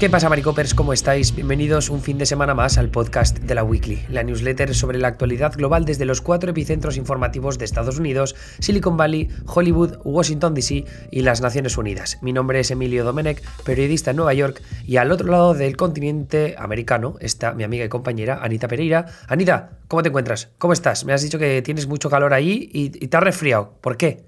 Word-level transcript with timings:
¿Qué 0.00 0.08
pasa, 0.08 0.30
Maricopers? 0.30 0.72
¿Cómo 0.72 0.94
estáis? 0.94 1.34
Bienvenidos 1.34 1.90
un 1.90 2.00
fin 2.00 2.16
de 2.16 2.24
semana 2.24 2.54
más 2.54 2.78
al 2.78 2.88
podcast 2.88 3.38
de 3.40 3.54
la 3.54 3.62
Weekly, 3.62 4.06
la 4.08 4.22
newsletter 4.22 4.74
sobre 4.74 4.98
la 4.98 5.08
actualidad 5.08 5.52
global 5.54 5.84
desde 5.84 6.06
los 6.06 6.22
cuatro 6.22 6.52
epicentros 6.52 6.96
informativos 6.96 7.58
de 7.58 7.66
Estados 7.66 7.98
Unidos, 7.98 8.34
Silicon 8.60 8.96
Valley, 8.96 9.28
Hollywood, 9.44 9.98
Washington 10.02 10.54
DC 10.54 10.86
y 11.10 11.20
las 11.20 11.42
Naciones 11.42 11.76
Unidas. 11.76 12.16
Mi 12.22 12.32
nombre 12.32 12.60
es 12.60 12.70
Emilio 12.70 13.04
Domenech, 13.04 13.42
periodista 13.62 14.12
en 14.12 14.16
Nueva 14.16 14.32
York, 14.32 14.62
y 14.86 14.96
al 14.96 15.12
otro 15.12 15.30
lado 15.30 15.52
del 15.52 15.76
continente 15.76 16.54
americano 16.56 17.16
está 17.20 17.52
mi 17.52 17.64
amiga 17.64 17.84
y 17.84 17.90
compañera 17.90 18.38
Anita 18.42 18.68
Pereira. 18.68 19.04
Anita, 19.28 19.80
¿cómo 19.86 20.02
te 20.02 20.08
encuentras? 20.08 20.48
¿Cómo 20.56 20.72
estás? 20.72 21.04
Me 21.04 21.12
has 21.12 21.20
dicho 21.20 21.38
que 21.38 21.60
tienes 21.60 21.86
mucho 21.86 22.08
calor 22.08 22.32
ahí 22.32 22.70
y, 22.72 22.84
y 22.84 23.08
te 23.08 23.16
has 23.18 23.22
resfriado. 23.22 23.74
¿Por 23.82 23.98
qué? 23.98 24.24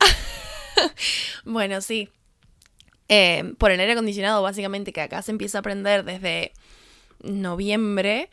bueno, 1.46 1.80
sí, 1.80 2.10
eh, 3.08 3.54
por 3.58 3.70
el 3.70 3.80
aire 3.80 3.92
acondicionado, 3.92 4.42
básicamente, 4.42 4.92
que 4.92 5.00
acá 5.00 5.22
se 5.22 5.32
empieza 5.32 5.58
a 5.58 5.62
prender 5.62 6.04
desde 6.04 6.52
noviembre, 7.22 8.30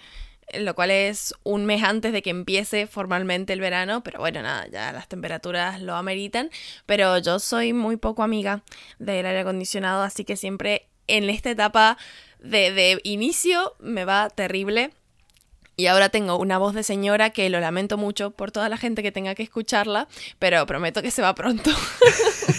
lo 0.57 0.73
cual 0.73 0.91
es 0.91 1.33
un 1.43 1.65
mes 1.65 1.83
antes 1.83 2.11
de 2.11 2.21
que 2.21 2.31
empiece 2.31 2.87
formalmente 2.87 3.53
el 3.53 3.61
verano, 3.61 4.03
pero 4.03 4.19
bueno, 4.19 4.41
nada, 4.41 4.67
ya 4.67 4.91
las 4.91 5.07
temperaturas 5.07 5.81
lo 5.81 5.95
ameritan, 5.95 6.49
pero 6.85 7.17
yo 7.19 7.39
soy 7.39 7.73
muy 7.73 7.97
poco 7.97 8.23
amiga 8.23 8.63
del 8.97 9.25
aire 9.25 9.41
acondicionado, 9.41 10.01
así 10.01 10.25
que 10.25 10.35
siempre 10.35 10.87
en 11.07 11.29
esta 11.29 11.51
etapa 11.51 11.97
de, 12.39 12.71
de 12.71 12.99
inicio 13.03 13.75
me 13.79 14.05
va 14.05 14.29
terrible. 14.29 14.91
Y 15.75 15.87
ahora 15.87 16.09
tengo 16.09 16.37
una 16.37 16.57
voz 16.57 16.73
de 16.73 16.83
señora 16.83 17.29
que 17.29 17.49
lo 17.49 17.61
lamento 17.61 17.97
mucho 17.97 18.31
por 18.31 18.51
toda 18.51 18.67
la 18.67 18.75
gente 18.75 19.01
que 19.01 19.13
tenga 19.13 19.33
que 19.33 19.43
escucharla, 19.43 20.09
pero 20.37 20.65
prometo 20.65 21.01
que 21.01 21.09
se 21.09 21.21
va 21.21 21.33
pronto. 21.35 21.71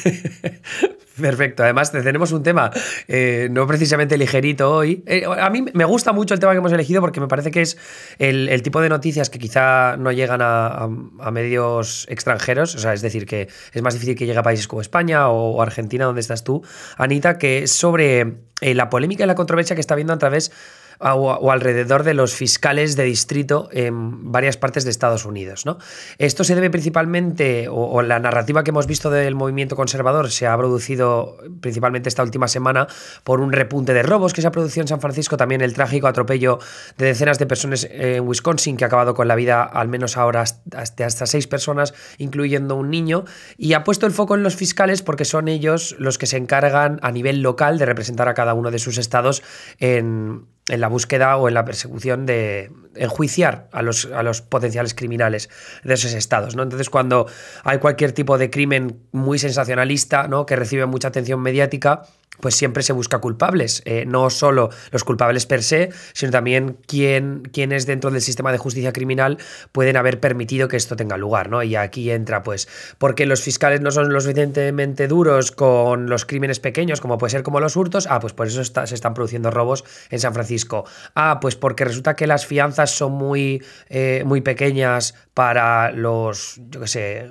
Perfecto. 1.20 1.62
Además, 1.62 1.92
tenemos 1.92 2.32
un 2.32 2.42
tema 2.42 2.70
eh, 3.08 3.48
no 3.50 3.66
precisamente 3.66 4.16
ligerito 4.16 4.70
hoy. 4.72 5.02
Eh, 5.06 5.24
a 5.24 5.50
mí 5.50 5.64
me 5.72 5.84
gusta 5.84 6.12
mucho 6.12 6.34
el 6.34 6.40
tema 6.40 6.52
que 6.52 6.58
hemos 6.58 6.72
elegido 6.72 7.00
porque 7.00 7.20
me 7.20 7.28
parece 7.28 7.50
que 7.50 7.62
es 7.62 7.76
el, 8.18 8.62
tipo 8.62 8.80
de 8.80 8.88
noticias 8.88 9.30
que 9.30 9.38
quizá 9.38 9.96
no 9.96 10.12
llegan 10.12 10.40
a, 10.42 10.88
medios 11.32 12.06
extranjeros. 12.08 12.74
O 12.74 12.78
sea, 12.78 12.92
es 12.92 13.02
decir, 13.02 13.26
que 13.26 13.48
es 13.72 13.82
más 13.82 13.94
difícil 13.94 14.16
que 14.16 14.26
llegue 14.26 14.38
a 14.38 14.42
países 14.42 14.66
como 14.68 14.80
España 14.82 15.28
o, 15.28 15.62
Argentina, 15.62 16.04
donde 16.04 16.20
estás 16.20 16.44
tú, 16.44 16.62
Anita, 16.96 17.38
que 17.38 17.64
es 17.64 17.72
sobre 17.72 18.38
eh, 18.60 18.74
la 18.74 18.90
polémica 18.90 19.24
y 19.24 19.26
la 19.26 19.34
controversia 19.34 19.74
que 19.74 19.80
está 19.80 19.94
habiendo 19.94 20.12
a 20.12 20.18
través 20.18 20.52
o, 21.00 21.50
alrededor 21.50 22.02
de 22.04 22.14
los 22.14 22.34
fiscales 22.34 22.94
de 22.94 23.04
distrito 23.04 23.68
en 23.72 24.30
varias 24.30 24.56
partes 24.56 24.84
de 24.84 24.90
Estados 24.90 25.24
Unidos. 25.24 25.64
¿no? 25.64 25.78
Esto 26.18 26.44
se 26.44 26.54
debe 26.54 26.70
principalmente, 26.70 27.68
o, 27.70 28.02
la 28.02 28.18
narrativa 28.18 28.62
que 28.62 28.70
hemos 28.70 28.86
visto 28.86 29.10
del 29.10 29.34
movimiento 29.34 29.76
conservador 29.76 30.30
se 30.30 30.46
ha 30.46 30.56
producido 30.56 31.38
principalmente 31.60 32.08
esta 32.08 32.22
última 32.22 32.48
semana 32.48 32.86
por 33.24 33.40
un 33.40 33.52
repunte 33.52 33.94
de 33.94 34.02
robos 34.02 34.32
que 34.32 34.42
se 34.42 34.48
ha 34.48 34.50
producido 34.50 34.82
en 34.82 34.88
San 34.88 35.00
Francisco, 35.00 35.36
también 35.36 35.62
el 35.62 35.72
trágico 35.72 36.06
atropello 36.06 36.58
de 36.98 37.06
decenas 37.06 37.38
de 37.38 37.46
personas 37.46 37.88
en 37.90 38.26
Wisconsin 38.26 38.76
que 38.76 38.84
ha 38.84 38.88
acabado 38.88 39.14
con 39.14 39.26
la 39.26 39.36
vida 39.36 39.62
al 39.62 39.88
menos 39.88 40.16
ahora 40.16 40.42
hasta, 40.42 41.06
hasta 41.06 41.26
seis 41.26 41.46
personas, 41.46 41.94
incluyendo 42.18 42.76
un 42.76 42.90
niño, 42.90 43.24
y 43.56 43.72
ha 43.72 43.84
puesto 43.84 44.06
el 44.06 44.12
foco 44.12 44.34
en 44.34 44.42
los 44.42 44.56
fiscales 44.56 45.02
porque 45.02 45.24
son 45.24 45.48
ellos 45.48 45.96
los 45.98 46.18
que 46.18 46.26
se 46.26 46.36
encargan 46.36 46.98
a 47.02 47.10
nivel 47.10 47.42
local 47.42 47.78
de 47.78 47.86
representar 47.86 48.28
a 48.28 48.34
cada 48.34 48.54
uno 48.54 48.70
de 48.70 48.78
sus 48.78 48.98
estados 48.98 49.42
en, 49.78 50.46
en 50.70 50.80
la 50.80 50.88
búsqueda 50.88 51.36
o 51.36 51.48
en 51.48 51.54
la 51.54 51.64
persecución 51.64 52.26
de 52.26 52.70
enjuiciar 52.94 53.68
a 53.72 53.82
los, 53.82 54.06
a 54.06 54.22
los 54.22 54.40
potenciales 54.40 54.94
criminales 54.94 55.50
de 55.84 55.94
esos 55.94 56.12
estados. 56.12 56.56
¿no? 56.56 56.62
Entonces, 56.62 56.90
cuando 56.90 57.26
hay 57.64 57.78
cualquier 57.78 58.12
tipo 58.12 58.38
de 58.38 58.50
crimen 58.50 59.00
muy 59.12 59.38
sensacionalista, 59.38 60.28
¿no? 60.28 60.46
que 60.46 60.56
recibe 60.56 60.86
mucha 60.86 61.08
atención 61.08 61.40
mediática, 61.40 62.02
pues 62.40 62.54
siempre 62.54 62.82
se 62.82 62.92
busca 62.92 63.18
culpables, 63.18 63.82
eh, 63.84 64.04
no 64.06 64.30
solo 64.30 64.70
los 64.90 65.04
culpables 65.04 65.46
per 65.46 65.62
se, 65.62 65.90
sino 66.12 66.32
también 66.32 66.78
quién, 66.86 67.42
quienes 67.52 67.86
dentro 67.86 68.10
del 68.10 68.20
sistema 68.20 68.52
de 68.52 68.58
justicia 68.58 68.92
criminal 68.92 69.38
pueden 69.72 69.96
haber 69.96 70.20
permitido 70.20 70.68
que 70.68 70.76
esto 70.76 70.96
tenga 70.96 71.16
lugar, 71.16 71.50
¿no? 71.50 71.62
Y 71.62 71.76
aquí 71.76 72.10
entra, 72.10 72.42
pues, 72.42 72.68
porque 72.98 73.26
los 73.26 73.42
fiscales 73.42 73.80
no 73.80 73.90
son 73.90 74.12
lo 74.12 74.20
suficientemente 74.20 75.08
duros 75.08 75.52
con 75.52 76.08
los 76.08 76.24
crímenes 76.24 76.60
pequeños, 76.60 77.00
como 77.00 77.18
puede 77.18 77.30
ser 77.30 77.42
como 77.42 77.60
los 77.60 77.76
hurtos, 77.76 78.06
ah, 78.10 78.20
pues 78.20 78.32
por 78.32 78.46
eso 78.46 78.64
se 78.64 78.94
están 78.94 79.14
produciendo 79.14 79.50
robos 79.50 79.84
en 80.10 80.20
San 80.20 80.34
Francisco. 80.34 80.84
Ah, 81.14 81.38
pues 81.40 81.56
porque 81.56 81.84
resulta 81.84 82.16
que 82.16 82.26
las 82.26 82.46
fianzas 82.46 82.90
son 82.90 83.12
muy, 83.12 83.62
eh, 83.88 84.22
muy 84.26 84.40
pequeñas 84.40 85.14
para 85.34 85.90
los, 85.92 86.60
yo 86.70 86.80
qué 86.80 86.86
sé, 86.86 87.30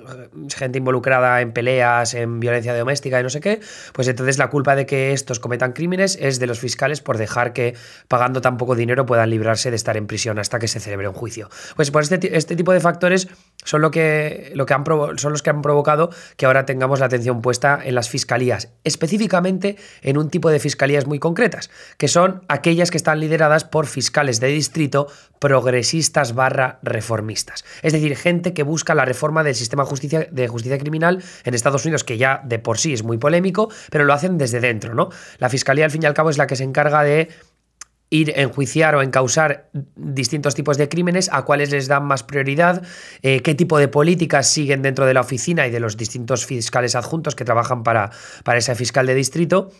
gente 0.56 0.78
involucrada 0.78 1.40
en 1.40 1.52
peleas, 1.52 2.14
en 2.14 2.40
violencia 2.40 2.76
doméstica 2.76 3.20
y 3.20 3.22
no 3.22 3.30
sé 3.30 3.40
qué, 3.40 3.60
pues 3.92 4.08
entonces 4.08 4.38
la 4.38 4.50
culpa 4.50 4.74
de 4.74 4.86
que 4.86 4.99
estos 5.08 5.40
cometan 5.40 5.72
crímenes 5.72 6.18
es 6.20 6.38
de 6.38 6.46
los 6.46 6.60
fiscales 6.60 7.00
por 7.00 7.18
dejar 7.18 7.52
que 7.52 7.74
pagando 8.08 8.40
tan 8.40 8.56
poco 8.56 8.74
dinero 8.74 9.06
puedan 9.06 9.30
librarse 9.30 9.70
de 9.70 9.76
estar 9.76 9.96
en 9.96 10.06
prisión 10.06 10.38
hasta 10.38 10.58
que 10.58 10.68
se 10.68 10.80
celebre 10.80 11.08
un 11.08 11.14
juicio. 11.14 11.48
Pues 11.76 11.90
por 11.90 12.02
este, 12.02 12.36
este 12.36 12.56
tipo 12.56 12.72
de 12.72 12.80
factores 12.80 13.28
son, 13.64 13.82
lo 13.82 13.90
que, 13.90 14.52
lo 14.54 14.66
que 14.66 14.74
han 14.74 14.84
son 15.16 15.32
los 15.32 15.42
que 15.42 15.50
han 15.50 15.62
provocado 15.62 16.10
que 16.36 16.46
ahora 16.46 16.64
tengamos 16.66 17.00
la 17.00 17.06
atención 17.06 17.42
puesta 17.42 17.78
en 17.82 17.94
las 17.94 18.08
fiscalías, 18.08 18.68
específicamente 18.84 19.76
en 20.02 20.18
un 20.18 20.30
tipo 20.30 20.50
de 20.50 20.58
fiscalías 20.58 21.06
muy 21.06 21.18
concretas, 21.18 21.70
que 21.98 22.08
son 22.08 22.42
aquellas 22.48 22.90
que 22.90 22.96
están 22.96 23.20
lideradas 23.20 23.64
por 23.64 23.86
fiscales 23.86 24.40
de 24.40 24.48
distrito 24.48 25.08
progresistas 25.38 26.34
barra 26.34 26.78
reformistas. 26.82 27.64
Es 27.82 27.92
decir, 27.92 28.16
gente 28.16 28.52
que 28.52 28.62
busca 28.62 28.94
la 28.94 29.04
reforma 29.04 29.42
del 29.42 29.54
sistema 29.54 29.84
justicia, 29.84 30.28
de 30.30 30.48
justicia 30.48 30.78
criminal 30.78 31.22
en 31.44 31.54
Estados 31.54 31.84
Unidos, 31.84 32.04
que 32.04 32.18
ya 32.18 32.42
de 32.44 32.58
por 32.58 32.78
sí 32.78 32.92
es 32.92 33.02
muy 33.02 33.18
polémico, 33.18 33.70
pero 33.90 34.04
lo 34.04 34.12
hacen 34.12 34.38
desde 34.38 34.60
dentro, 34.60 34.94
¿no? 34.94 35.08
La 35.38 35.48
fiscalía, 35.48 35.84
al 35.84 35.90
fin 35.90 36.02
y 36.02 36.06
al 36.06 36.14
cabo, 36.14 36.30
es 36.30 36.38
la 36.38 36.46
que 36.46 36.56
se 36.56 36.64
encarga 36.64 37.02
de 37.02 37.28
ir 38.10 38.34
a 38.36 38.42
enjuiciar 38.42 38.94
o 38.96 39.02
encausar 39.02 39.70
distintos 39.94 40.54
tipos 40.54 40.76
de 40.76 40.88
crímenes, 40.88 41.30
a 41.32 41.42
cuáles 41.42 41.70
les 41.70 41.86
dan 41.86 42.04
más 42.04 42.22
prioridad, 42.22 42.82
eh, 43.22 43.40
qué 43.40 43.54
tipo 43.54 43.78
de 43.78 43.88
políticas 43.88 44.48
siguen 44.48 44.82
dentro 44.82 45.06
de 45.06 45.14
la 45.14 45.20
oficina 45.20 45.66
y 45.66 45.70
de 45.70 45.80
los 45.80 45.96
distintos 45.96 46.44
fiscales 46.44 46.94
adjuntos 46.96 47.34
que 47.34 47.44
trabajan 47.44 47.84
para, 47.84 48.10
para 48.44 48.58
ese 48.58 48.74
fiscal 48.74 49.06
de 49.06 49.14
distrito. 49.14 49.70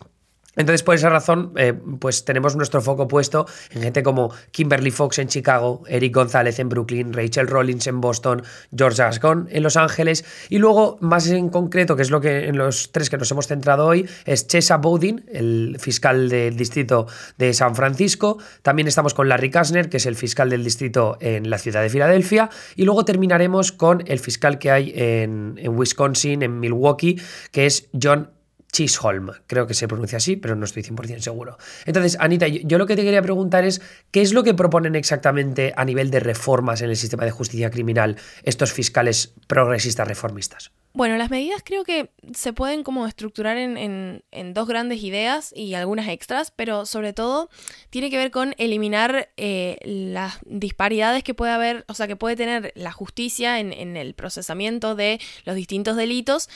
Entonces, 0.61 0.83
por 0.83 0.95
esa 0.95 1.09
razón, 1.09 1.53
eh, 1.57 1.73
pues 1.73 2.27
tenemos 2.27 2.55
nuestro 2.55 2.83
foco 2.83 3.09
puesto 3.09 3.47
en 3.71 3.81
gente 3.81 4.03
como 4.03 4.31
Kimberly 4.51 4.91
Fox 4.91 5.19
en 5.19 5.29
Chicago, 5.29 5.83
Eric 5.89 6.15
González 6.15 6.59
en 6.59 6.69
Brooklyn, 6.69 7.15
Rachel 7.15 7.47
Rollins 7.47 7.87
en 7.87 8.03
Boston, 8.03 8.43
George 8.77 9.03
Gascon 9.03 9.49
en 9.51 9.63
Los 9.63 9.79
Ángeles 9.79 10.23
y 10.51 10.59
luego, 10.59 10.99
más 11.01 11.27
en 11.29 11.49
concreto, 11.49 11.97
que 11.97 12.03
es 12.03 12.11
lo 12.11 12.21
que 12.21 12.47
en 12.47 12.59
los 12.59 12.93
tres 12.93 13.09
que 13.09 13.17
nos 13.17 13.31
hemos 13.31 13.47
centrado 13.47 13.87
hoy, 13.87 14.07
es 14.27 14.49
Chesa 14.49 14.77
Bowden, 14.77 15.25
el 15.33 15.79
fiscal 15.81 16.29
del 16.29 16.55
distrito 16.57 17.07
de 17.39 17.55
San 17.55 17.75
Francisco. 17.75 18.37
También 18.61 18.87
estamos 18.87 19.15
con 19.15 19.31
Larry 19.31 19.51
Kasner, 19.51 19.89
que 19.89 19.97
es 19.97 20.05
el 20.05 20.15
fiscal 20.15 20.51
del 20.51 20.63
distrito 20.63 21.17
en 21.21 21.49
la 21.49 21.57
ciudad 21.57 21.81
de 21.81 21.89
Filadelfia. 21.89 22.51
Y 22.77 22.85
luego 22.85 23.07
terminaremos 23.07 23.73
con 23.73 24.03
el 24.07 24.19
fiscal 24.19 24.59
que 24.59 24.71
hay 24.71 24.93
en, 24.95 25.55
en 25.57 25.79
Wisconsin, 25.79 26.43
en 26.43 26.61
Milwaukee, 26.61 27.19
que 27.51 27.65
es 27.65 27.89
John 28.01 28.29
Chisholm, 28.73 29.31
creo 29.47 29.67
que 29.67 29.75
se 29.75 29.89
pronuncia 29.89 30.19
así, 30.19 30.37
pero 30.37 30.57
no 30.57 30.65
estoy 30.65 30.83
100% 30.83 31.21
seguro. 31.21 31.59
Entonces, 31.87 32.17
Anita, 32.21 32.47
yo 32.49 32.79
lo 32.79 32.87
que 32.87 32.97
te 32.97 33.03
quería 33.03 33.23
preguntar 33.23 33.65
es, 33.65 33.81
¿qué 34.11 34.23
es 34.23 34.33
lo 34.33 34.43
que 34.43 34.55
proponen 34.55 34.95
exactamente 34.95 35.73
a 35.77 35.85
nivel 35.85 36.11
de 36.11 36.21
reformas 36.21 36.83
en 36.83 36.91
el 36.91 36.97
sistema 36.97 37.25
de 37.25 37.31
justicia 37.31 37.71
criminal 37.71 38.17
estos 38.43 38.73
fiscales 38.73 39.35
progresistas 39.47 40.07
reformistas? 40.07 40.73
Bueno, 40.93 41.17
las 41.17 41.31
medidas 41.31 41.63
creo 41.65 41.85
que 41.85 42.11
se 42.35 42.53
pueden 42.53 42.83
como 42.83 43.07
estructurar 43.07 43.57
en, 43.57 44.23
dos 44.55 44.67
grandes 44.67 45.05
ideas 45.05 45.53
y 45.55 45.75
algunas 45.75 46.09
extras, 46.09 46.51
pero 46.51 46.85
sobre 46.85 47.13
todo 47.13 47.49
tiene 47.91 48.11
que 48.11 48.17
ver 48.17 48.33
con 48.33 48.57
eliminar 48.59 49.31
eh, 49.37 49.79
las 49.85 50.39
disparidades 50.47 51.23
que 51.23 51.33
puede 51.33 51.53
haber, 51.53 51.85
o 51.87 51.95
sea, 51.95 52.09
que 52.09 52.17
puede 52.17 52.35
tener 52.35 52.73
la 52.75 52.91
justicia 52.91 53.61
en, 53.61 53.73
en 53.73 53.97
el 53.97 54.15
procesamiento 54.15 54.97
de 54.97 55.21
los 55.45 55.55
distintos 55.55 55.97
delitos 55.97 56.49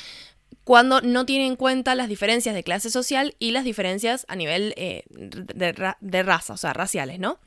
cuando 0.65 1.01
no 1.01 1.27
tiene 1.27 1.47
en 1.47 1.57
cuenta 1.57 1.95
las 1.95 2.09
diferencias 2.09 2.55
de 2.55 2.63
clase 2.63 2.91
social 2.91 3.35
y 3.39 3.51
las 3.51 3.65
diferencias 3.65 4.25
a 4.29 4.37
nivel 4.37 4.75
eh, 4.77 5.05
de, 5.09 6.23
raza, 6.23 6.55
o 6.55 6.57
sea, 6.57 6.73
raciales, 6.73 7.19
¿no? 7.19 7.39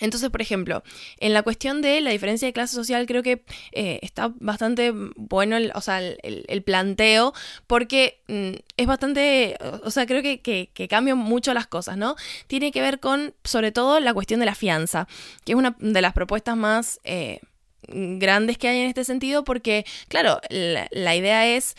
Entonces, 0.00 0.30
por 0.30 0.40
ejemplo, 0.40 0.82
en 1.18 1.32
la 1.32 1.42
cuestión 1.42 1.82
de 1.82 2.00
la 2.00 2.10
diferencia 2.10 2.48
de 2.48 2.52
clase 2.52 2.74
social, 2.74 3.06
creo 3.06 3.22
que 3.22 3.44
eh, 3.72 3.98
está 4.02 4.32
bastante 4.40 4.92
bueno 5.16 5.56
el, 5.56 5.70
o 5.74 5.80
sea, 5.80 6.00
el, 6.00 6.62
planteo, 6.64 7.34
porque 7.66 8.20
mm, 8.26 8.52
es 8.76 8.86
bastante, 8.86 9.56
o 9.84 9.90
sea, 9.90 10.06
creo 10.06 10.22
que, 10.22 10.40
que, 10.40 10.88
cambian 10.88 11.18
mucho 11.18 11.54
las 11.54 11.66
cosas, 11.66 11.96
¿no? 11.96 12.16
Tiene 12.46 12.72
que 12.72 12.80
ver 12.80 13.00
con, 13.00 13.34
sobre 13.44 13.70
todo, 13.70 14.00
la 14.00 14.14
cuestión 14.14 14.40
de 14.40 14.46
la 14.46 14.54
fianza, 14.54 15.06
que 15.44 15.52
es 15.52 15.56
una 15.56 15.76
de 15.78 16.02
las 16.02 16.14
propuestas 16.14 16.56
más 16.56 16.98
eh, 17.04 17.40
grandes 17.86 18.58
que 18.58 18.68
hay 18.68 18.80
en 18.80 18.88
este 18.88 19.04
sentido, 19.04 19.44
porque, 19.44 19.84
claro, 20.08 20.40
la 20.50 21.16
idea 21.16 21.46
es 21.46 21.76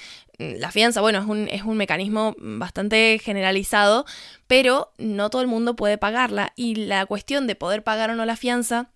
la 0.59 0.71
fianza, 0.71 1.01
bueno, 1.01 1.19
es 1.19 1.25
un, 1.25 1.47
es 1.49 1.63
un 1.63 1.77
mecanismo 1.77 2.35
bastante 2.37 3.19
generalizado, 3.23 4.05
pero 4.47 4.91
no 4.97 5.29
todo 5.29 5.41
el 5.41 5.47
mundo 5.47 5.75
puede 5.75 5.97
pagarla. 5.97 6.53
Y 6.55 6.75
la 6.75 7.05
cuestión 7.05 7.47
de 7.47 7.55
poder 7.55 7.83
pagar 7.83 8.09
o 8.09 8.15
no 8.15 8.25
la 8.25 8.35
fianza 8.35 8.89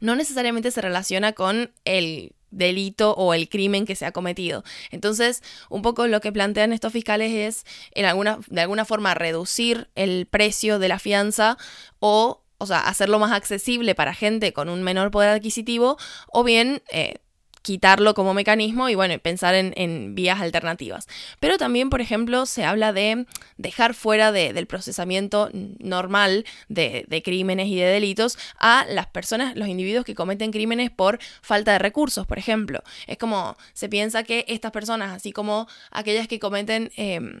no 0.00 0.14
necesariamente 0.16 0.70
se 0.70 0.80
relaciona 0.82 1.32
con 1.32 1.72
el 1.84 2.32
delito 2.50 3.12
o 3.12 3.34
el 3.34 3.48
crimen 3.48 3.86
que 3.86 3.96
se 3.96 4.06
ha 4.06 4.12
cometido. 4.12 4.64
Entonces, 4.90 5.42
un 5.68 5.82
poco 5.82 6.06
lo 6.06 6.20
que 6.20 6.32
plantean 6.32 6.72
estos 6.72 6.92
fiscales 6.92 7.32
es 7.32 7.64
en 7.92 8.04
alguna, 8.04 8.38
de 8.48 8.60
alguna 8.60 8.84
forma 8.84 9.14
reducir 9.14 9.88
el 9.94 10.26
precio 10.26 10.78
de 10.78 10.88
la 10.88 10.98
fianza 10.98 11.58
o, 11.98 12.42
o 12.58 12.66
sea, 12.66 12.80
hacerlo 12.80 13.18
más 13.18 13.32
accesible 13.32 13.94
para 13.94 14.14
gente 14.14 14.52
con 14.52 14.68
un 14.68 14.82
menor 14.82 15.10
poder 15.10 15.30
adquisitivo 15.30 15.98
o 16.28 16.44
bien 16.44 16.82
eh, 16.90 17.16
quitarlo 17.66 18.14
como 18.14 18.32
mecanismo 18.32 18.88
y 18.88 18.94
bueno, 18.94 19.18
pensar 19.18 19.56
en, 19.56 20.14
vías 20.14 20.40
alternativas. 20.40 21.08
Pero 21.40 21.58
también, 21.58 21.90
por 21.90 22.00
ejemplo, 22.00 22.46
se 22.46 22.64
habla 22.64 22.92
de 22.92 23.26
dejar 23.56 23.92
fuera 23.94 24.30
del 24.30 24.68
procesamiento 24.68 25.50
normal 25.80 26.44
de, 26.68 27.22
crímenes 27.24 27.66
y 27.66 27.74
de 27.74 27.86
delitos 27.86 28.38
a 28.60 28.86
las 28.88 29.08
personas, 29.08 29.56
los 29.56 29.66
individuos 29.66 30.04
que 30.04 30.14
cometen 30.14 30.52
crímenes 30.52 30.90
por 30.92 31.18
falta 31.42 31.72
de 31.72 31.80
recursos, 31.80 32.24
por 32.24 32.38
ejemplo. 32.38 32.84
Es 33.08 33.18
como 33.18 33.56
se 33.72 33.88
piensa 33.88 34.22
que 34.22 34.44
estas 34.46 34.70
personas, 34.70 35.12
así 35.12 35.32
como 35.32 35.66
aquellas 35.90 36.28
que 36.28 36.38
cometen... 36.38 36.92
Em, 36.96 37.40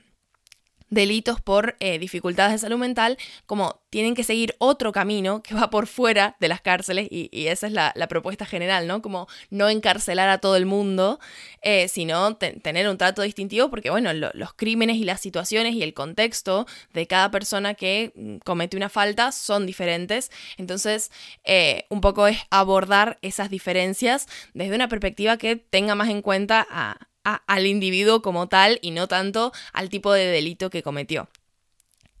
delitos 0.90 1.40
por 1.40 1.76
eh, 1.80 1.98
dificultades 1.98 2.52
de 2.52 2.58
salud 2.58 2.78
mental, 2.78 3.18
como 3.46 3.80
tienen 3.90 4.14
que 4.14 4.24
seguir 4.24 4.54
otro 4.58 4.92
camino 4.92 5.42
que 5.42 5.54
va 5.54 5.70
por 5.70 5.86
fuera 5.86 6.36
de 6.40 6.48
las 6.48 6.60
cárceles, 6.60 7.08
y, 7.10 7.46
esa 7.46 7.66
es 7.66 7.72
la, 7.72 7.92
propuesta 8.08 8.46
general, 8.46 8.86
¿no? 8.86 9.02
Como 9.02 9.26
no 9.50 9.68
encarcelar 9.68 10.28
a 10.28 10.38
todo 10.38 10.56
el 10.56 10.64
mundo, 10.64 11.18
eh, 11.60 11.88
sino 11.88 12.36
tener 12.36 12.88
un 12.88 12.98
trato 12.98 13.22
distintivo, 13.22 13.68
porque 13.68 13.90
bueno, 13.90 14.12
los 14.12 14.54
crímenes 14.54 14.96
y 14.96 15.04
las 15.04 15.20
situaciones 15.20 15.74
y 15.74 15.82
el 15.82 15.92
contexto 15.92 16.66
de 16.92 17.06
cada 17.06 17.30
persona 17.30 17.74
que 17.74 18.12
mm, 18.14 18.36
comete 18.38 18.76
una 18.76 18.88
falta 18.88 19.32
son 19.32 19.66
diferentes, 19.66 20.30
entonces 20.56 21.10
eh, 21.44 21.86
un 21.88 22.00
poco 22.00 22.26
es 22.26 22.38
abordar 22.50 23.18
esas 23.22 23.50
diferencias 23.50 24.26
desde 24.54 24.76
una 24.76 24.88
perspectiva 24.88 25.36
que 25.36 25.56
tenga 25.56 25.94
más 25.94 26.08
en 26.08 26.22
cuenta 26.22 26.66
a 26.70 26.98
al 27.46 27.66
individuo 27.66 28.22
como 28.22 28.48
tal 28.48 28.78
y 28.82 28.92
no 28.92 29.08
tanto 29.08 29.52
al 29.72 29.88
tipo 29.88 30.12
de 30.12 30.26
delito 30.26 30.70
que 30.70 30.82
cometió. 30.82 31.28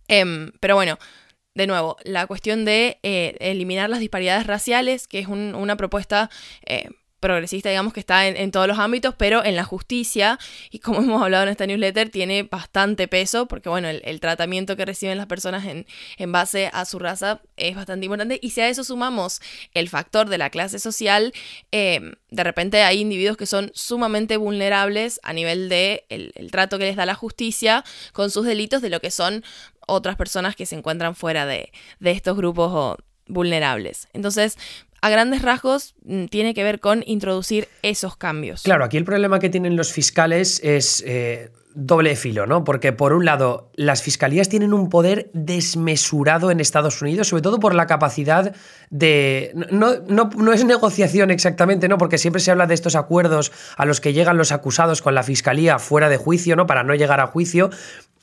Em, 0.08 0.52
pero 0.60 0.74
bueno, 0.74 0.98
de 1.54 1.66
nuevo, 1.66 1.96
la 2.04 2.26
cuestión 2.26 2.64
de 2.64 2.98
eh, 3.02 3.36
eliminar 3.40 3.88
las 3.88 4.00
disparidades 4.00 4.46
raciales, 4.46 5.08
que 5.08 5.20
es 5.20 5.26
una 5.26 5.76
propuesta 5.76 6.30
eh, 6.66 6.90
progresista, 7.26 7.70
digamos, 7.70 7.92
que 7.92 7.98
está 7.98 8.28
en, 8.28 8.52
todos 8.52 8.68
los 8.68 8.78
ámbitos, 8.78 9.16
pero 9.16 9.44
en 9.44 9.56
la 9.56 9.64
justicia, 9.64 10.38
y 10.70 10.78
como 10.78 11.00
hemos 11.02 11.20
hablado 11.20 11.42
en 11.42 11.48
esta 11.48 11.66
newsletter, 11.66 12.08
tiene 12.08 12.44
bastante 12.44 13.08
peso, 13.08 13.46
porque 13.46 13.68
bueno, 13.68 13.88
el, 13.88 14.20
tratamiento 14.20 14.76
que 14.76 14.84
reciben 14.84 15.18
las 15.18 15.26
personas 15.26 15.64
en, 15.64 15.86
en, 16.18 16.30
base 16.30 16.70
a 16.72 16.84
su 16.84 17.00
raza 17.00 17.40
es 17.56 17.74
bastante 17.74 18.06
importante, 18.06 18.38
y 18.40 18.50
si 18.50 18.60
a 18.60 18.68
eso 18.68 18.84
sumamos 18.84 19.40
el 19.74 19.88
factor 19.88 20.28
de 20.28 20.38
la 20.38 20.50
clase 20.50 20.78
social, 20.78 21.32
eh, 21.72 22.12
de 22.30 22.44
repente 22.44 22.82
hay 22.82 23.00
individuos 23.00 23.36
que 23.36 23.46
son 23.46 23.72
sumamente 23.74 24.36
vulnerables 24.36 25.18
a 25.24 25.32
nivel 25.32 25.68
de 25.68 26.04
el, 26.08 26.32
trato 26.52 26.78
que 26.78 26.84
les 26.84 26.94
da 26.94 27.06
la 27.06 27.16
justicia 27.16 27.84
con 28.12 28.30
sus 28.30 28.46
delitos 28.46 28.82
de 28.82 28.90
lo 28.90 29.00
que 29.00 29.10
son 29.10 29.42
otras 29.88 30.14
personas 30.14 30.54
que 30.54 30.64
se 30.64 30.76
encuentran 30.76 31.16
fuera 31.16 31.44
de, 31.44 31.72
de 31.98 32.12
estos 32.12 32.36
grupos 32.36 32.98
vulnerables. 33.26 34.08
Entonces, 34.12 34.56
a 35.00 35.10
grandes 35.10 35.42
rasgos 35.42 35.94
mm, 36.04 36.26
tiene 36.26 36.54
que 36.54 36.64
ver 36.64 36.80
con 36.80 37.02
introducir 37.06 37.68
esos 37.82 38.16
cambios. 38.16 38.62
Claro, 38.62 38.84
aquí 38.84 38.96
el 38.96 39.04
problema 39.04 39.38
que 39.38 39.48
tienen 39.48 39.76
los 39.76 39.92
fiscales 39.92 40.60
es 40.62 41.02
eh, 41.06 41.50
doble 41.76 42.16
filo, 42.16 42.46
¿no? 42.46 42.64
Porque 42.64 42.92
por 42.92 43.12
un 43.12 43.26
lado, 43.26 43.70
las 43.74 44.02
fiscalías 44.02 44.48
tienen 44.48 44.72
un 44.72 44.88
poder 44.88 45.30
desmesurado 45.34 46.50
en 46.50 46.58
Estados 46.58 47.02
Unidos, 47.02 47.28
sobre 47.28 47.42
todo 47.42 47.60
por 47.60 47.74
la 47.74 47.86
capacidad 47.86 48.54
de... 48.88 49.52
No, 49.70 49.92
no, 50.08 50.52
es 50.54 50.64
negociación 50.64 51.30
exactamente, 51.30 51.86
¿no? 51.86 51.98
Porque 51.98 52.16
siempre 52.16 52.40
se 52.40 52.50
habla 52.50 52.66
de 52.66 52.72
estos 52.72 52.96
acuerdos 52.96 53.52
a 53.76 53.84
los 53.84 54.00
que 54.00 54.14
llegan 54.14 54.38
los 54.38 54.52
acusados 54.52 55.02
con 55.02 55.14
la 55.14 55.22
fiscalía 55.22 55.78
fuera 55.78 56.08
de 56.08 56.16
juicio, 56.16 56.56
¿no? 56.56 56.66
Para 56.66 56.82
no 56.82 56.94
llegar 56.94 57.20
a 57.20 57.26
juicio. 57.26 57.68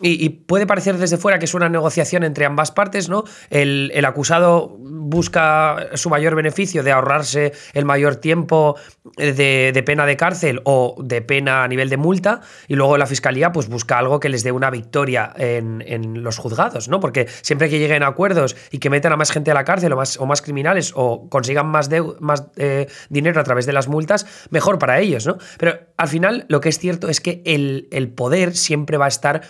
Y, 0.02 0.30
puede 0.30 0.66
parecer 0.66 0.98
desde 0.98 1.18
fuera 1.18 1.38
que 1.40 1.46
es 1.46 1.54
una 1.54 1.70
negociación 1.70 2.24
entre 2.24 2.46
ambas 2.46 2.72
partes, 2.72 3.10
¿no? 3.10 3.24
El, 3.50 3.92
el, 3.94 4.04
acusado 4.06 4.76
busca 4.80 5.88
su 5.94 6.10
mayor 6.10 6.36
beneficio 6.36 6.84
de 6.84 6.92
ahorrarse 6.92 7.54
el 7.74 7.86
mayor 7.86 8.16
tiempo 8.16 8.76
de, 9.18 9.72
de, 9.72 9.84
pena 9.84 10.06
de 10.06 10.18
cárcel 10.18 10.62
o 10.66 10.96
de 11.00 11.22
pena 11.22 11.64
a 11.64 11.68
nivel 11.68 11.90
de 11.90 11.98
multa, 11.98 12.42
y 12.68 12.76
luego 12.76 12.98
la 12.98 13.06
fiscalía 13.06 13.52
pues 13.52 13.70
busca 13.70 14.00
algo 14.00 14.20
que 14.20 14.30
les 14.30 14.44
dé 14.44 14.52
una 14.52 14.72
victoria 14.72 15.32
en, 15.38 15.84
en 15.86 16.24
los 16.24 16.38
juzgados, 16.38 16.90
¿no? 16.90 17.00
Porque 17.00 17.28
siempre 17.42 17.70
que 17.70 17.80
lleguen 17.80 18.04
a 18.04 18.08
acuerdos 18.08 18.56
y 18.72 18.80
que 18.80 18.90
metan 18.90 19.14
a 19.14 19.16
más 19.16 19.32
gente 19.32 19.52
a 19.52 19.54
la 19.54 19.64
cárcel 19.64 19.94
o 19.94 19.96
más, 19.96 20.18
o 20.18 20.26
más 20.26 20.42
criminales 20.42 20.92
o 20.96 21.30
consigan 21.30 21.68
más, 21.68 21.90
de, 21.90 22.04
más 22.20 22.48
eh, 22.58 22.88
dinero 23.10 23.40
a 23.40 23.44
través 23.44 23.66
de 23.68 23.74
las 23.74 23.88
multas, 23.88 24.26
mejor 24.50 24.80
para 24.80 25.00
ellos, 25.00 25.28
¿no? 25.28 25.38
Pero 25.58 25.78
al 25.98 26.08
final 26.08 26.46
lo 26.50 26.62
que 26.62 26.70
es 26.70 26.80
cierto 26.80 27.10
es 27.10 27.22
que 27.22 27.42
el, 27.46 27.88
el 27.92 28.10
poder 28.10 28.56
siempre 28.56 28.98
va 28.98 29.06
a 29.06 29.10
estar 29.10 29.44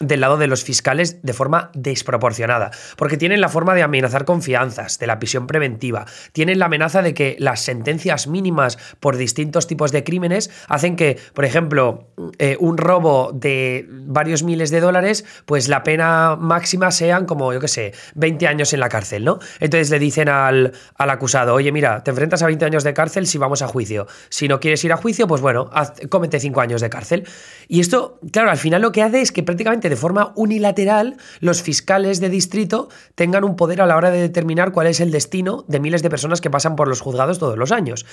del 0.00 0.20
lado 0.20 0.36
de 0.36 0.46
los 0.46 0.62
fiscales 0.62 1.22
de 1.22 1.32
forma 1.32 1.70
desproporcionada, 1.74 2.70
porque 2.96 3.16
tienen 3.16 3.40
la 3.40 3.48
forma 3.48 3.74
de 3.74 3.82
amenazar 3.82 4.24
confianzas, 4.24 4.98
de 4.98 5.06
la 5.06 5.18
prisión 5.18 5.46
preventiva, 5.46 6.06
tienen 6.32 6.58
la 6.58 6.66
amenaza 6.66 7.00
de 7.02 7.14
que 7.14 7.36
las 7.38 7.62
sentencias 7.62 8.26
mínimas 8.26 8.78
por 9.00 9.16
distintos 9.16 9.66
tipos 9.66 9.92
de 9.92 10.04
crímenes 10.04 10.50
hacen 10.68 10.96
que, 10.96 11.18
por 11.32 11.44
ejemplo, 11.44 12.08
eh, 12.38 12.56
un 12.60 12.76
robo 12.76 13.32
de 13.32 13.86
varios 13.88 14.42
miles 14.42 14.70
de 14.70 14.80
dólares, 14.80 15.24
pues 15.46 15.68
la 15.68 15.82
pena 15.82 16.36
máxima 16.36 16.90
sean 16.90 17.24
como, 17.24 17.52
yo 17.52 17.60
qué 17.60 17.68
sé, 17.68 17.94
20 18.16 18.46
años 18.46 18.72
en 18.74 18.80
la 18.80 18.88
cárcel, 18.88 19.24
¿no? 19.24 19.38
Entonces 19.60 19.90
le 19.90 19.98
dicen 19.98 20.28
al, 20.28 20.72
al 20.96 21.10
acusado, 21.10 21.54
oye, 21.54 21.72
mira, 21.72 22.04
te 22.04 22.10
enfrentas 22.10 22.42
a 22.42 22.46
20 22.46 22.64
años 22.66 22.84
de 22.84 22.92
cárcel 22.92 23.26
si 23.26 23.38
vamos 23.38 23.62
a 23.62 23.68
juicio. 23.68 24.06
Si 24.28 24.46
no 24.48 24.60
quieres 24.60 24.84
ir 24.84 24.92
a 24.92 24.96
juicio, 24.96 25.26
pues 25.26 25.40
bueno, 25.40 25.70
cómete 26.10 26.38
5 26.38 26.60
años 26.60 26.80
de 26.80 26.90
cárcel. 26.90 27.26
Y 27.68 27.80
esto, 27.80 28.20
claro, 28.30 28.50
al 28.50 28.58
final 28.58 28.82
lo 28.82 28.92
que 28.92 29.02
hace 29.02 29.20
es 29.20 29.32
que 29.32 29.42
prácticamente 29.42 29.85
de 29.88 29.96
forma 29.96 30.32
unilateral 30.36 31.16
los 31.40 31.62
fiscales 31.62 32.20
de 32.20 32.28
distrito 32.28 32.88
tengan 33.14 33.44
un 33.44 33.56
poder 33.56 33.80
a 33.80 33.86
la 33.86 33.96
hora 33.96 34.10
de 34.10 34.20
determinar 34.20 34.72
cuál 34.72 34.86
es 34.86 35.00
el 35.00 35.10
destino 35.10 35.64
de 35.68 35.80
miles 35.80 36.02
de 36.02 36.10
personas 36.10 36.40
que 36.40 36.50
pasan 36.50 36.76
por 36.76 36.88
los 36.88 37.00
juzgados 37.00 37.38
todos 37.38 37.58
los 37.58 37.72
años. 37.72 38.06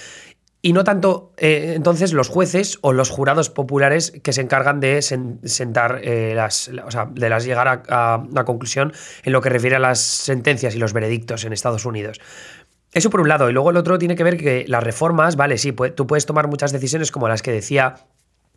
Y 0.66 0.72
no 0.72 0.86
tanto 0.86 1.34
eh, 1.36 1.74
entonces 1.76 2.14
los 2.14 2.30
jueces 2.30 2.78
o 2.80 2.94
los 2.94 3.10
jurados 3.10 3.50
populares 3.50 4.12
que 4.24 4.32
se 4.32 4.40
encargan 4.40 4.80
de 4.80 5.02
sentar 5.02 6.00
eh, 6.04 6.32
las, 6.36 6.72
o 6.86 6.90
sea, 6.90 7.10
de 7.12 7.28
las 7.28 7.44
llegar 7.44 7.68
a, 7.68 8.24
la 8.32 8.46
conclusión 8.46 8.94
en 9.24 9.34
lo 9.34 9.42
que 9.42 9.50
refiere 9.50 9.76
a 9.76 9.80
las 9.80 10.00
sentencias 10.00 10.74
y 10.74 10.80
los 10.80 10.94
veredictos 10.94 11.44
en 11.44 11.52
Estados 11.52 11.86
Unidos. 11.86 12.22
Eso 12.94 13.10
por 13.10 13.20
un 13.20 13.28
lado. 13.28 13.50
Y 13.50 13.54
luego 13.54 13.72
el 13.72 13.78
otro 13.78 13.98
tiene 13.98 14.16
que 14.16 14.24
ver 14.24 14.38
que 14.38 14.64
las 14.70 14.82
reformas, 14.82 15.36
vale, 15.36 15.58
sí, 15.58 15.74
tú 15.74 16.08
puedes 16.08 16.26
tomar 16.26 16.48
muchas 16.48 16.72
decisiones 16.72 17.12
como 17.12 17.28
las 17.28 17.42
que 17.42 17.52
decía 17.52 17.96